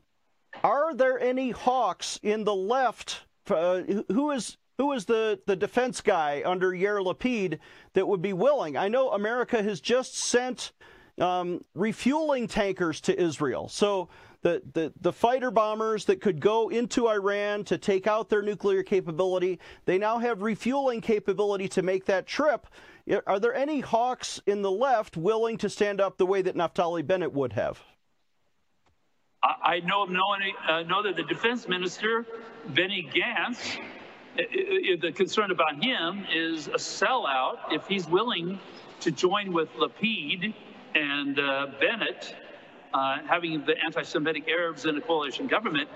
are 0.63 0.93
there 0.93 1.19
any 1.19 1.51
hawks 1.51 2.19
in 2.23 2.43
the 2.43 2.55
left? 2.55 3.23
Uh, 3.49 3.81
who 4.09 4.31
is 4.31 4.57
who 4.77 4.93
is 4.93 5.05
the, 5.05 5.37
the 5.45 5.57
defense 5.57 5.99
guy 5.99 6.41
under 6.45 6.71
Yair 6.71 7.03
Lapid 7.03 7.59
that 7.93 8.07
would 8.07 8.21
be 8.21 8.31
willing? 8.31 8.77
I 8.77 8.87
know 8.87 9.09
America 9.09 9.61
has 9.61 9.81
just 9.81 10.17
sent 10.17 10.71
um, 11.19 11.65
refueling 11.73 12.47
tankers 12.47 13.01
to 13.01 13.21
Israel. 13.21 13.67
So 13.67 14.07
the, 14.41 14.61
the, 14.73 14.93
the 15.01 15.11
fighter 15.11 15.51
bombers 15.51 16.05
that 16.05 16.21
could 16.21 16.39
go 16.39 16.69
into 16.69 17.09
Iran 17.09 17.65
to 17.65 17.77
take 17.77 18.07
out 18.07 18.29
their 18.29 18.41
nuclear 18.41 18.83
capability, 18.83 19.59
they 19.83 19.97
now 19.97 20.17
have 20.17 20.41
refueling 20.41 21.01
capability 21.01 21.67
to 21.69 21.81
make 21.81 22.05
that 22.05 22.25
trip. 22.25 22.65
Are 23.27 23.39
there 23.39 23.53
any 23.53 23.81
hawks 23.81 24.39
in 24.45 24.61
the 24.61 24.71
left 24.71 25.17
willing 25.17 25.57
to 25.57 25.69
stand 25.69 25.99
up 25.99 26.17
the 26.17 26.25
way 26.25 26.41
that 26.41 26.55
Naftali 26.55 27.05
Bennett 27.05 27.33
would 27.33 27.51
have? 27.53 27.81
I 29.41 29.79
know, 29.85 30.03
know, 30.03 30.35
uh, 30.67 30.83
know 30.83 31.01
that 31.03 31.15
the 31.15 31.23
defense 31.23 31.67
minister, 31.67 32.25
Benny 32.67 33.09
Gantz, 33.13 33.79
the 34.35 35.11
concern 35.13 35.51
about 35.51 35.81
him 35.81 36.25
is 36.33 36.67
a 36.67 36.71
sellout 36.71 37.57
if 37.71 37.87
he's 37.87 38.07
willing 38.07 38.59
to 38.99 39.11
join 39.11 39.53
with 39.53 39.69
Lapid 39.73 40.53
and 40.93 41.39
uh, 41.39 41.67
Bennett, 41.79 42.35
uh, 42.93 43.19
having 43.25 43.63
the 43.65 43.75
anti-Semitic 43.83 44.49
Arabs 44.49 44.85
in 44.85 44.97
a 44.97 45.01
coalition 45.01 45.47
government. 45.47 45.87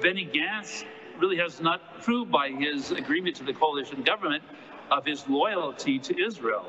Benny 0.00 0.30
Gantz 0.32 0.84
really 1.18 1.36
has 1.38 1.60
not 1.60 2.00
proved 2.00 2.30
by 2.30 2.50
his 2.50 2.92
agreement 2.92 3.34
to 3.36 3.44
the 3.44 3.54
coalition 3.54 4.02
government 4.02 4.42
of 4.90 5.04
his 5.04 5.26
loyalty 5.28 5.98
to 5.98 6.24
Israel. 6.24 6.66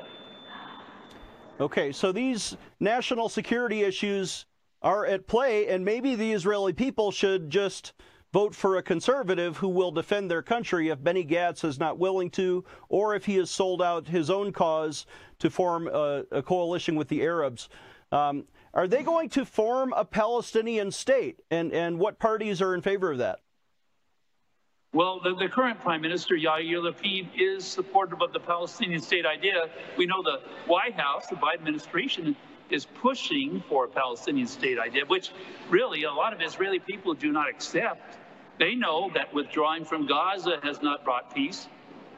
Okay, 1.59 1.91
so 1.91 2.11
these 2.11 2.57
national 2.79 3.29
security 3.29 3.83
issues 3.83 4.45
are 4.85 5.03
at 5.07 5.25
play, 5.25 5.67
and 5.67 5.83
maybe 5.83 6.15
the 6.15 6.31
Israeli 6.31 6.71
people 6.71 7.11
should 7.11 7.49
just 7.49 7.93
vote 8.31 8.53
for 8.53 8.77
a 8.77 8.83
conservative 8.83 9.57
who 9.57 9.67
will 9.67 9.91
defend 9.91 10.29
their 10.29 10.43
country 10.43 10.89
if 10.89 11.03
Benny 11.03 11.25
Gantz 11.25 11.63
is 11.63 11.79
not 11.79 11.97
willing 11.97 12.29
to, 12.31 12.63
or 12.87 13.15
if 13.15 13.25
he 13.25 13.35
has 13.37 13.49
sold 13.49 13.81
out 13.81 14.07
his 14.07 14.29
own 14.29 14.53
cause 14.53 15.07
to 15.39 15.49
form 15.49 15.87
a, 15.87 16.23
a 16.31 16.43
coalition 16.43 16.95
with 16.95 17.07
the 17.07 17.23
Arabs. 17.23 17.67
Um, 18.11 18.45
are 18.75 18.87
they 18.87 19.01
going 19.01 19.29
to 19.29 19.43
form 19.43 19.91
a 19.97 20.05
Palestinian 20.05 20.91
state? 20.91 21.39
And, 21.49 21.73
and 21.73 21.97
what 21.97 22.19
parties 22.19 22.61
are 22.61 22.75
in 22.75 22.81
favor 22.81 23.11
of 23.11 23.17
that? 23.17 23.39
Well, 24.93 25.19
the, 25.23 25.33
the, 25.35 25.49
current 25.49 25.81
prime 25.81 26.01
minister, 26.01 26.35
Yair 26.35 26.79
Lapid, 26.79 27.27
is 27.35 27.65
supportive 27.65 28.21
of 28.21 28.33
the 28.33 28.39
Palestinian 28.39 29.01
state 29.01 29.25
idea. 29.25 29.67
We 29.97 30.05
know 30.05 30.21
the 30.21 30.41
White 30.67 30.93
House, 30.93 31.27
the 31.27 31.35
Biden 31.35 31.55
administration, 31.55 32.35
is 32.69 32.86
pushing 32.86 33.63
for 33.69 33.86
a 33.86 33.88
Palestinian 33.88 34.47
state 34.47 34.80
idea, 34.80 35.06
which 35.06 35.32
really 35.69 36.04
a 36.04 36.12
lot 36.12 36.34
of 36.34 36.41
Israeli 36.41 36.80
people 36.80 37.13
do 37.13 37.32
not 37.32 37.49
accept. 37.49 38.17
They 38.58 38.75
know 38.75 39.12
that 39.13 39.34
withdrawing 39.34 39.86
from 39.86 40.08
Gaza 40.08 40.60
has 40.63 40.82
not 40.82 41.04
brought 41.04 41.34
peace. 41.34 41.67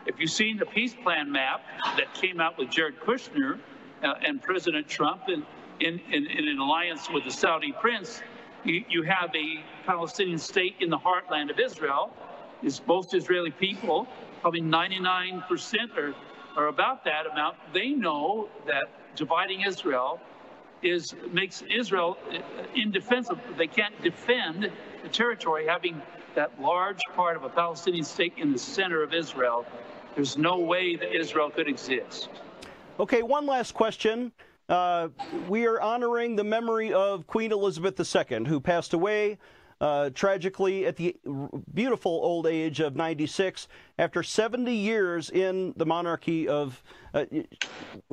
If 0.05 0.19
you've 0.19 0.31
seen 0.31 0.57
the 0.57 0.65
peace 0.65 0.95
plan 0.95 1.31
map 1.31 1.61
that 1.97 2.13
came 2.13 2.39
out 2.39 2.57
with 2.57 2.69
Jared 2.69 2.99
Kushner 2.99 3.59
uh, 4.03 4.13
and 4.25 4.41
President 4.41 4.87
Trump 4.87 5.23
in, 5.27 5.45
in, 5.79 5.99
in, 6.11 6.27
in, 6.27 6.47
an 6.47 6.59
alliance 6.59 7.09
with 7.09 7.25
the 7.25 7.31
Saudi 7.31 7.73
prince, 7.73 8.21
you, 8.63 8.85
you 8.87 9.03
have 9.03 9.31
a 9.35 9.63
Palestinian 9.85 10.37
state 10.37 10.75
in 10.79 10.89
the 10.89 10.97
heartland 10.97 11.51
of 11.51 11.59
Israel. 11.59 12.11
It's 12.63 12.81
most 12.87 13.13
Israeli 13.13 13.51
people, 13.51 14.07
probably 14.41 14.61
99% 14.61 15.97
or, 15.97 16.13
or 16.55 16.67
about 16.67 17.03
that 17.03 17.25
amount, 17.29 17.57
they 17.73 17.89
know 17.89 18.47
that 18.65 18.85
dividing 19.15 19.61
Israel 19.61 20.21
is 20.83 21.15
makes 21.31 21.63
Israel 21.69 22.17
uh, 22.31 22.39
indefensible. 22.75 23.41
They 23.57 23.67
can't 23.67 23.99
defend 24.01 24.71
the 25.03 25.09
territory 25.09 25.65
having 25.67 26.01
that 26.37 26.61
large 26.61 27.01
part 27.15 27.35
of 27.35 27.43
a 27.43 27.49
Palestinian 27.49 28.05
state 28.05 28.33
in 28.37 28.53
the 28.53 28.59
center 28.59 29.01
of 29.01 29.11
Israel, 29.11 29.65
there's 30.13 30.37
no 30.37 30.59
way 30.59 30.95
that 30.95 31.15
Israel 31.15 31.49
could 31.49 31.67
exist. 31.67 32.29
Okay, 32.99 33.23
one 33.23 33.47
last 33.47 33.73
question. 33.73 34.31
Uh, 34.69 35.07
we 35.47 35.65
are 35.65 35.81
honoring 35.81 36.35
the 36.35 36.43
memory 36.43 36.93
of 36.93 37.25
Queen 37.25 37.51
Elizabeth 37.51 37.99
II, 37.99 38.45
who 38.45 38.59
passed 38.59 38.93
away 38.93 39.39
uh, 39.79 40.09
tragically 40.11 40.85
at 40.85 40.95
the 40.95 41.15
beautiful 41.73 42.11
old 42.11 42.47
age 42.47 42.79
of 42.79 42.95
96 42.95 43.67
after 43.99 44.23
70 44.23 44.73
years 44.73 45.29
in 45.29 45.73
the 45.77 45.85
monarchy 45.85 46.47
of. 46.47 46.81
Uh, 47.13 47.25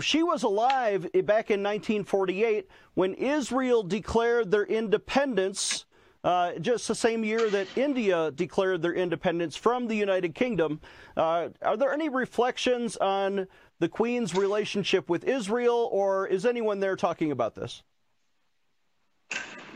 she 0.00 0.22
was 0.22 0.42
alive 0.42 1.03
back 1.12 1.50
in 1.50 1.62
1948 1.62 2.68
when 2.94 3.14
Israel 3.14 3.83
declared 3.83 4.50
their 4.50 4.64
independence 4.64 5.85
uh, 6.24 6.53
just 6.59 6.88
the 6.88 6.94
same 6.94 7.22
year 7.22 7.50
that 7.50 7.68
India 7.77 8.31
declared 8.31 8.81
their 8.81 8.94
independence 8.94 9.57
from 9.57 9.87
the 9.87 9.94
United 9.94 10.35
Kingdom. 10.35 10.81
Uh, 11.16 11.50
are 11.61 11.77
there 11.77 11.92
any 11.92 12.09
reflections 12.09 12.96
on 12.96 13.46
the 13.79 13.88
Queen's 13.88 14.35
relationship 14.35 15.11
with 15.11 15.24
Israel, 15.24 15.88
or 15.92 16.27
is 16.27 16.46
anyone 16.46 16.81
there 16.81 16.96
talking 16.96 17.31
about 17.31 17.55
this? 17.55 17.83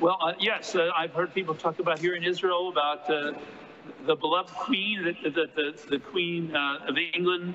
Well, 0.01 0.19
uh, 0.21 0.35
yes, 0.39 0.75
uh, 0.77 0.91
I've 0.97 1.13
heard 1.13 1.35
people 1.35 1.55
talk 1.55 1.81
about 1.81 1.99
here 1.99 2.15
in 2.15 2.23
Israel 2.23 2.69
about 2.69 3.11
uh, 3.11 3.33
the 4.07 4.15
beloved 4.15 4.51
Queen, 4.55 5.05
the, 5.05 5.31
the, 5.31 5.47
the, 5.57 5.89
the 5.91 5.99
Queen 5.99 6.55
uh, 6.55 6.87
of 6.87 6.97
England. 7.15 7.55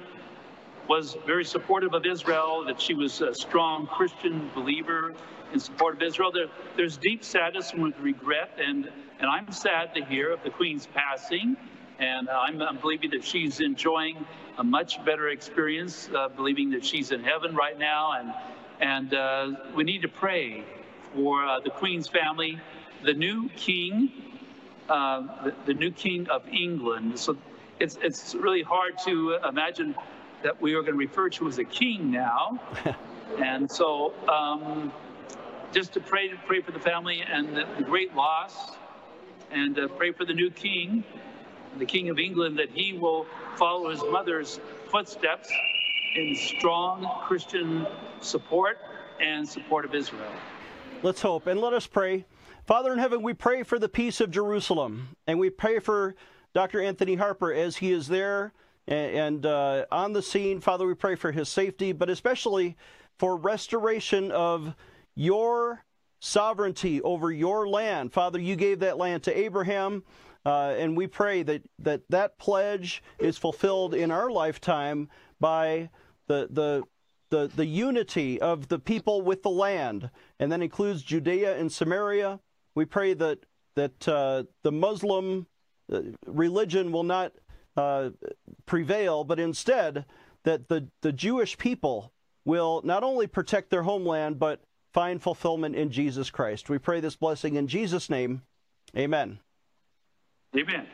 was 0.90 1.16
very 1.26 1.46
supportive 1.46 1.94
of 1.94 2.06
Israel, 2.06 2.66
that 2.66 2.82
she 2.82 2.94
was 2.94 3.22
a 3.22 3.34
strong 3.34 3.88
Christian 3.88 4.52
believer 4.54 5.14
in 5.54 5.60
support 5.60 5.96
of 5.96 6.02
Israel. 6.02 6.32
There, 6.32 6.48
there's 6.76 6.98
deep 6.98 7.24
sadness 7.24 7.72
and 7.72 7.94
regret, 8.02 8.58
and, 8.58 8.90
and 9.20 9.30
I'm 9.30 9.52
sad 9.52 9.96
to 9.96 10.04
hear 10.04 10.34
of 10.34 10.44
the 10.44 10.50
Queen's 10.50 10.88
passing. 10.88 11.56
And 12.00 12.28
I'm, 12.30 12.62
I'm 12.62 12.78
believing 12.80 13.12
that 13.12 13.24
she's 13.24 13.60
enjoying 13.60 14.26
a 14.58 14.64
much 14.64 15.04
better 15.06 15.30
experience, 15.30 16.10
uh, 16.14 16.28
believing 16.28 16.72
that 16.72 16.84
she's 16.84 17.12
in 17.12 17.24
heaven 17.24 17.56
right 17.56 17.78
now. 17.78 18.12
And, 18.20 18.34
and 18.82 19.14
uh, 19.14 19.52
we 19.76 19.84
need 19.84 20.02
to 20.02 20.10
pray 20.10 20.66
for 21.14 21.46
uh, 21.46 21.60
the 21.60 21.70
Queen's 21.70 22.08
family, 22.08 22.60
the 23.04 23.14
new 23.14 23.50
king, 23.50 24.12
uh, 24.90 25.44
the, 25.44 25.54
the 25.66 25.74
new 25.74 25.92
king 25.92 26.28
of 26.30 26.48
England. 26.48 27.20
So 27.20 27.38
it's, 27.80 27.98
it's 28.02 28.36
really 28.36 28.62
hard 28.62 28.98
to 29.06 29.36
imagine 29.48 29.96
that 30.44 30.62
we 30.62 30.74
are 30.74 30.82
going 30.82 30.94
to 30.94 30.98
refer 30.98 31.30
to 31.30 31.48
as 31.48 31.58
a 31.58 31.64
king 31.64 32.12
now. 32.12 32.60
and 33.44 33.70
so 33.70 34.14
um, 34.28 34.92
just 35.72 35.94
to 35.94 36.00
pray, 36.00 36.28
to 36.28 36.38
pray 36.46 36.62
for 36.62 36.72
the 36.72 36.80
family 36.80 37.22
and 37.22 37.56
the, 37.56 37.66
the 37.78 37.84
great 37.84 38.14
loss 38.16 38.76
and 39.52 39.78
uh, 39.78 39.88
pray 39.90 40.12
for 40.12 40.26
the 40.26 40.34
new 40.34 40.50
king, 40.50 41.04
the 41.78 41.86
king 41.86 42.10
of 42.10 42.20
England, 42.20 42.60
that 42.60 42.70
he 42.70 42.94
will 42.94 43.26
follow 43.56 43.90
his 43.90 44.02
mother's 44.12 44.60
footsteps 44.90 45.52
in 46.16 46.36
strong 46.36 47.10
Christian 47.24 47.88
support 48.22 48.78
and 49.20 49.48
support 49.48 49.86
of 49.86 49.96
Israel. 49.96 50.32
Let's 51.04 51.22
hope 51.22 51.48
and 51.48 51.60
let 51.60 51.74
us 51.74 51.86
pray. 51.86 52.24
Father 52.66 52.94
in 52.94 52.98
heaven, 52.98 53.22
we 53.22 53.34
pray 53.34 53.64
for 53.64 53.78
the 53.78 53.90
peace 53.90 54.22
of 54.22 54.32
Jerusalem 54.32 55.18
and 55.28 55.38
we 55.38 55.50
pray 55.50 55.80
for 55.80 56.16
Dr. 56.54 56.82
Anthony 56.82 57.16
Harper 57.16 57.52
as 57.52 57.76
he 57.76 57.92
is 57.92 58.08
there 58.08 58.54
and, 58.88 59.18
and 59.18 59.46
uh, 59.46 59.86
on 59.92 60.14
the 60.14 60.22
scene. 60.22 60.62
Father, 60.62 60.88
we 60.88 60.94
pray 60.94 61.16
for 61.16 61.34
his 61.34 61.50
safety, 61.50 61.92
but 61.92 62.10
especially 62.10 62.78
for 63.20 63.36
restoration 63.36 64.32
of 64.32 64.76
your 65.14 65.84
sovereignty 66.22 67.02
over 67.02 67.34
your 67.34 67.68
land. 67.68 68.14
Father, 68.14 68.40
you 68.40 68.56
gave 68.56 68.80
that 68.80 68.98
land 68.98 69.24
to 69.24 69.38
Abraham. 69.38 70.04
Uh, 70.46 70.74
and 70.78 70.96
we 70.96 71.06
pray 71.06 71.44
that, 71.44 71.64
that 71.80 72.02
that 72.08 72.38
pledge 72.38 73.04
is 73.20 73.38
fulfilled 73.38 73.94
in 73.94 74.10
our 74.10 74.32
lifetime 74.32 75.10
by 75.42 75.90
the, 76.28 76.48
the, 76.50 76.84
the, 77.34 77.50
the 77.56 77.66
unity 77.66 78.40
of 78.40 78.68
the 78.68 78.78
people 78.78 79.24
with 79.24 79.42
the 79.42 79.50
land, 79.50 80.12
and 80.40 80.52
that 80.52 80.62
includes 80.62 81.02
Judea 81.02 81.58
and 81.58 81.72
Samaria. 81.72 82.40
We 82.76 82.86
pray 82.86 83.16
that, 83.16 83.40
that 83.76 84.08
uh, 84.08 84.44
the 84.62 84.72
Muslim 84.72 85.48
uh, 85.92 86.02
religion 86.28 86.92
will 86.92 87.02
not 87.02 87.32
uh, 87.76 88.12
prevail, 88.68 89.24
but 89.24 89.40
instead 89.40 90.06
that 90.44 90.68
the, 90.68 90.90
the 91.02 91.12
Jewish 91.12 91.58
people 91.58 92.14
will 92.46 92.84
not 92.84 93.04
only 93.04 93.26
protect 93.26 93.72
their 93.72 93.82
homeland, 93.82 94.38
but 94.38 94.62
find 94.94 95.20
fulfillment 95.20 95.76
in 95.76 95.90
Jesus 95.90 96.30
Christ. 96.30 96.70
We 96.70 96.78
pray 96.78 97.00
this 97.00 97.16
blessing 97.16 97.56
in 97.56 97.68
Jesus' 97.68 98.12
name. 98.12 98.44
Amen. 98.96 99.40
Amen. 100.56 100.86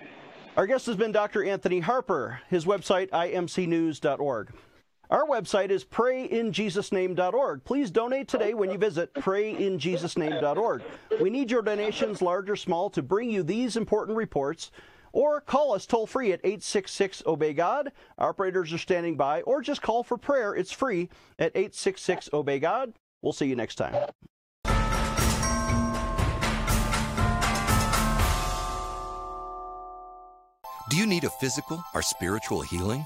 Our 0.56 0.68
guest 0.68 0.86
has 0.86 0.96
been 0.96 1.12
Dr. 1.12 1.44
Anthony 1.44 1.82
Harper. 1.82 2.40
His 2.50 2.64
website, 2.64 3.10
imcnews.org. 3.10 4.54
Our 5.10 5.26
website 5.26 5.72
is 5.72 5.84
prayinjesusname.org. 5.84 7.64
Please 7.64 7.90
donate 7.90 8.28
today 8.28 8.54
when 8.54 8.70
you 8.70 8.78
visit 8.78 9.12
prayinjesusname.org. 9.16 10.84
We 11.20 11.32
need 11.32 11.50
your 11.50 11.64
donations, 11.64 12.22
large 12.22 12.48
or 12.48 12.56
small, 12.56 12.92
to 12.92 13.02
bring 13.02 13.32
you 13.32 13.42
these 13.42 13.76
important 13.76 14.18
reports. 14.18 14.70
Or 15.12 15.42
call 15.42 15.74
us 15.74 15.88
toll 15.88 16.06
free 16.06 16.32
at 16.32 16.42
866 16.44 17.24
Obey 17.26 17.54
God. 17.54 17.92
Operators 18.20 18.72
are 18.72 18.78
standing 18.78 19.18
by. 19.18 19.42
Or 19.42 19.62
just 19.62 19.82
call 19.82 20.04
for 20.04 20.18
prayer. 20.18 20.54
It's 20.54 20.72
free 20.72 21.10
at 21.40 21.54
866 21.56 22.30
Obey 22.32 22.60
God. 22.60 22.94
We'll 23.24 23.34
see 23.34 23.48
you 23.48 23.56
next 23.56 23.76
time. 23.76 23.96
Do 30.92 30.98
you 30.98 31.08
need 31.08 31.24
a 31.24 31.30
physical 31.30 31.84
or 31.96 32.04
spiritual 32.04 32.62
healing? 32.62 33.06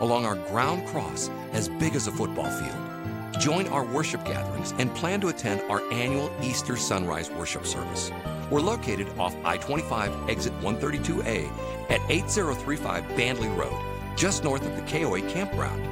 along 0.00 0.24
our 0.24 0.36
ground 0.36 0.86
cross 0.88 1.28
as 1.52 1.68
big 1.68 1.94
as 1.94 2.06
a 2.06 2.12
football 2.12 2.50
field. 2.50 3.40
Join 3.40 3.66
our 3.68 3.84
worship 3.84 4.24
gatherings 4.24 4.72
and 4.78 4.94
plan 4.94 5.20
to 5.20 5.28
attend 5.28 5.60
our 5.70 5.82
annual 5.92 6.30
Easter 6.42 6.76
Sunrise 6.76 7.30
Worship 7.30 7.66
Service. 7.66 8.10
We're 8.50 8.60
located 8.60 9.08
off 9.18 9.34
I 9.44 9.58
25 9.58 10.28
exit 10.28 10.52
132A 10.60 11.48
at 11.90 12.00
8035 12.10 13.04
Bandley 13.04 13.56
Road, 13.56 13.78
just 14.16 14.42
north 14.44 14.66
of 14.66 14.76
the 14.76 14.82
KOA 14.82 15.20
campground. 15.30 15.82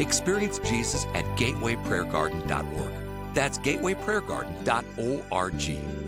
Experience 0.00 0.58
Jesus 0.60 1.06
at 1.14 1.24
gatewayprayergarden.org. 1.36 3.34
That's 3.34 3.58
gatewayprayergarden.org. 3.58 6.07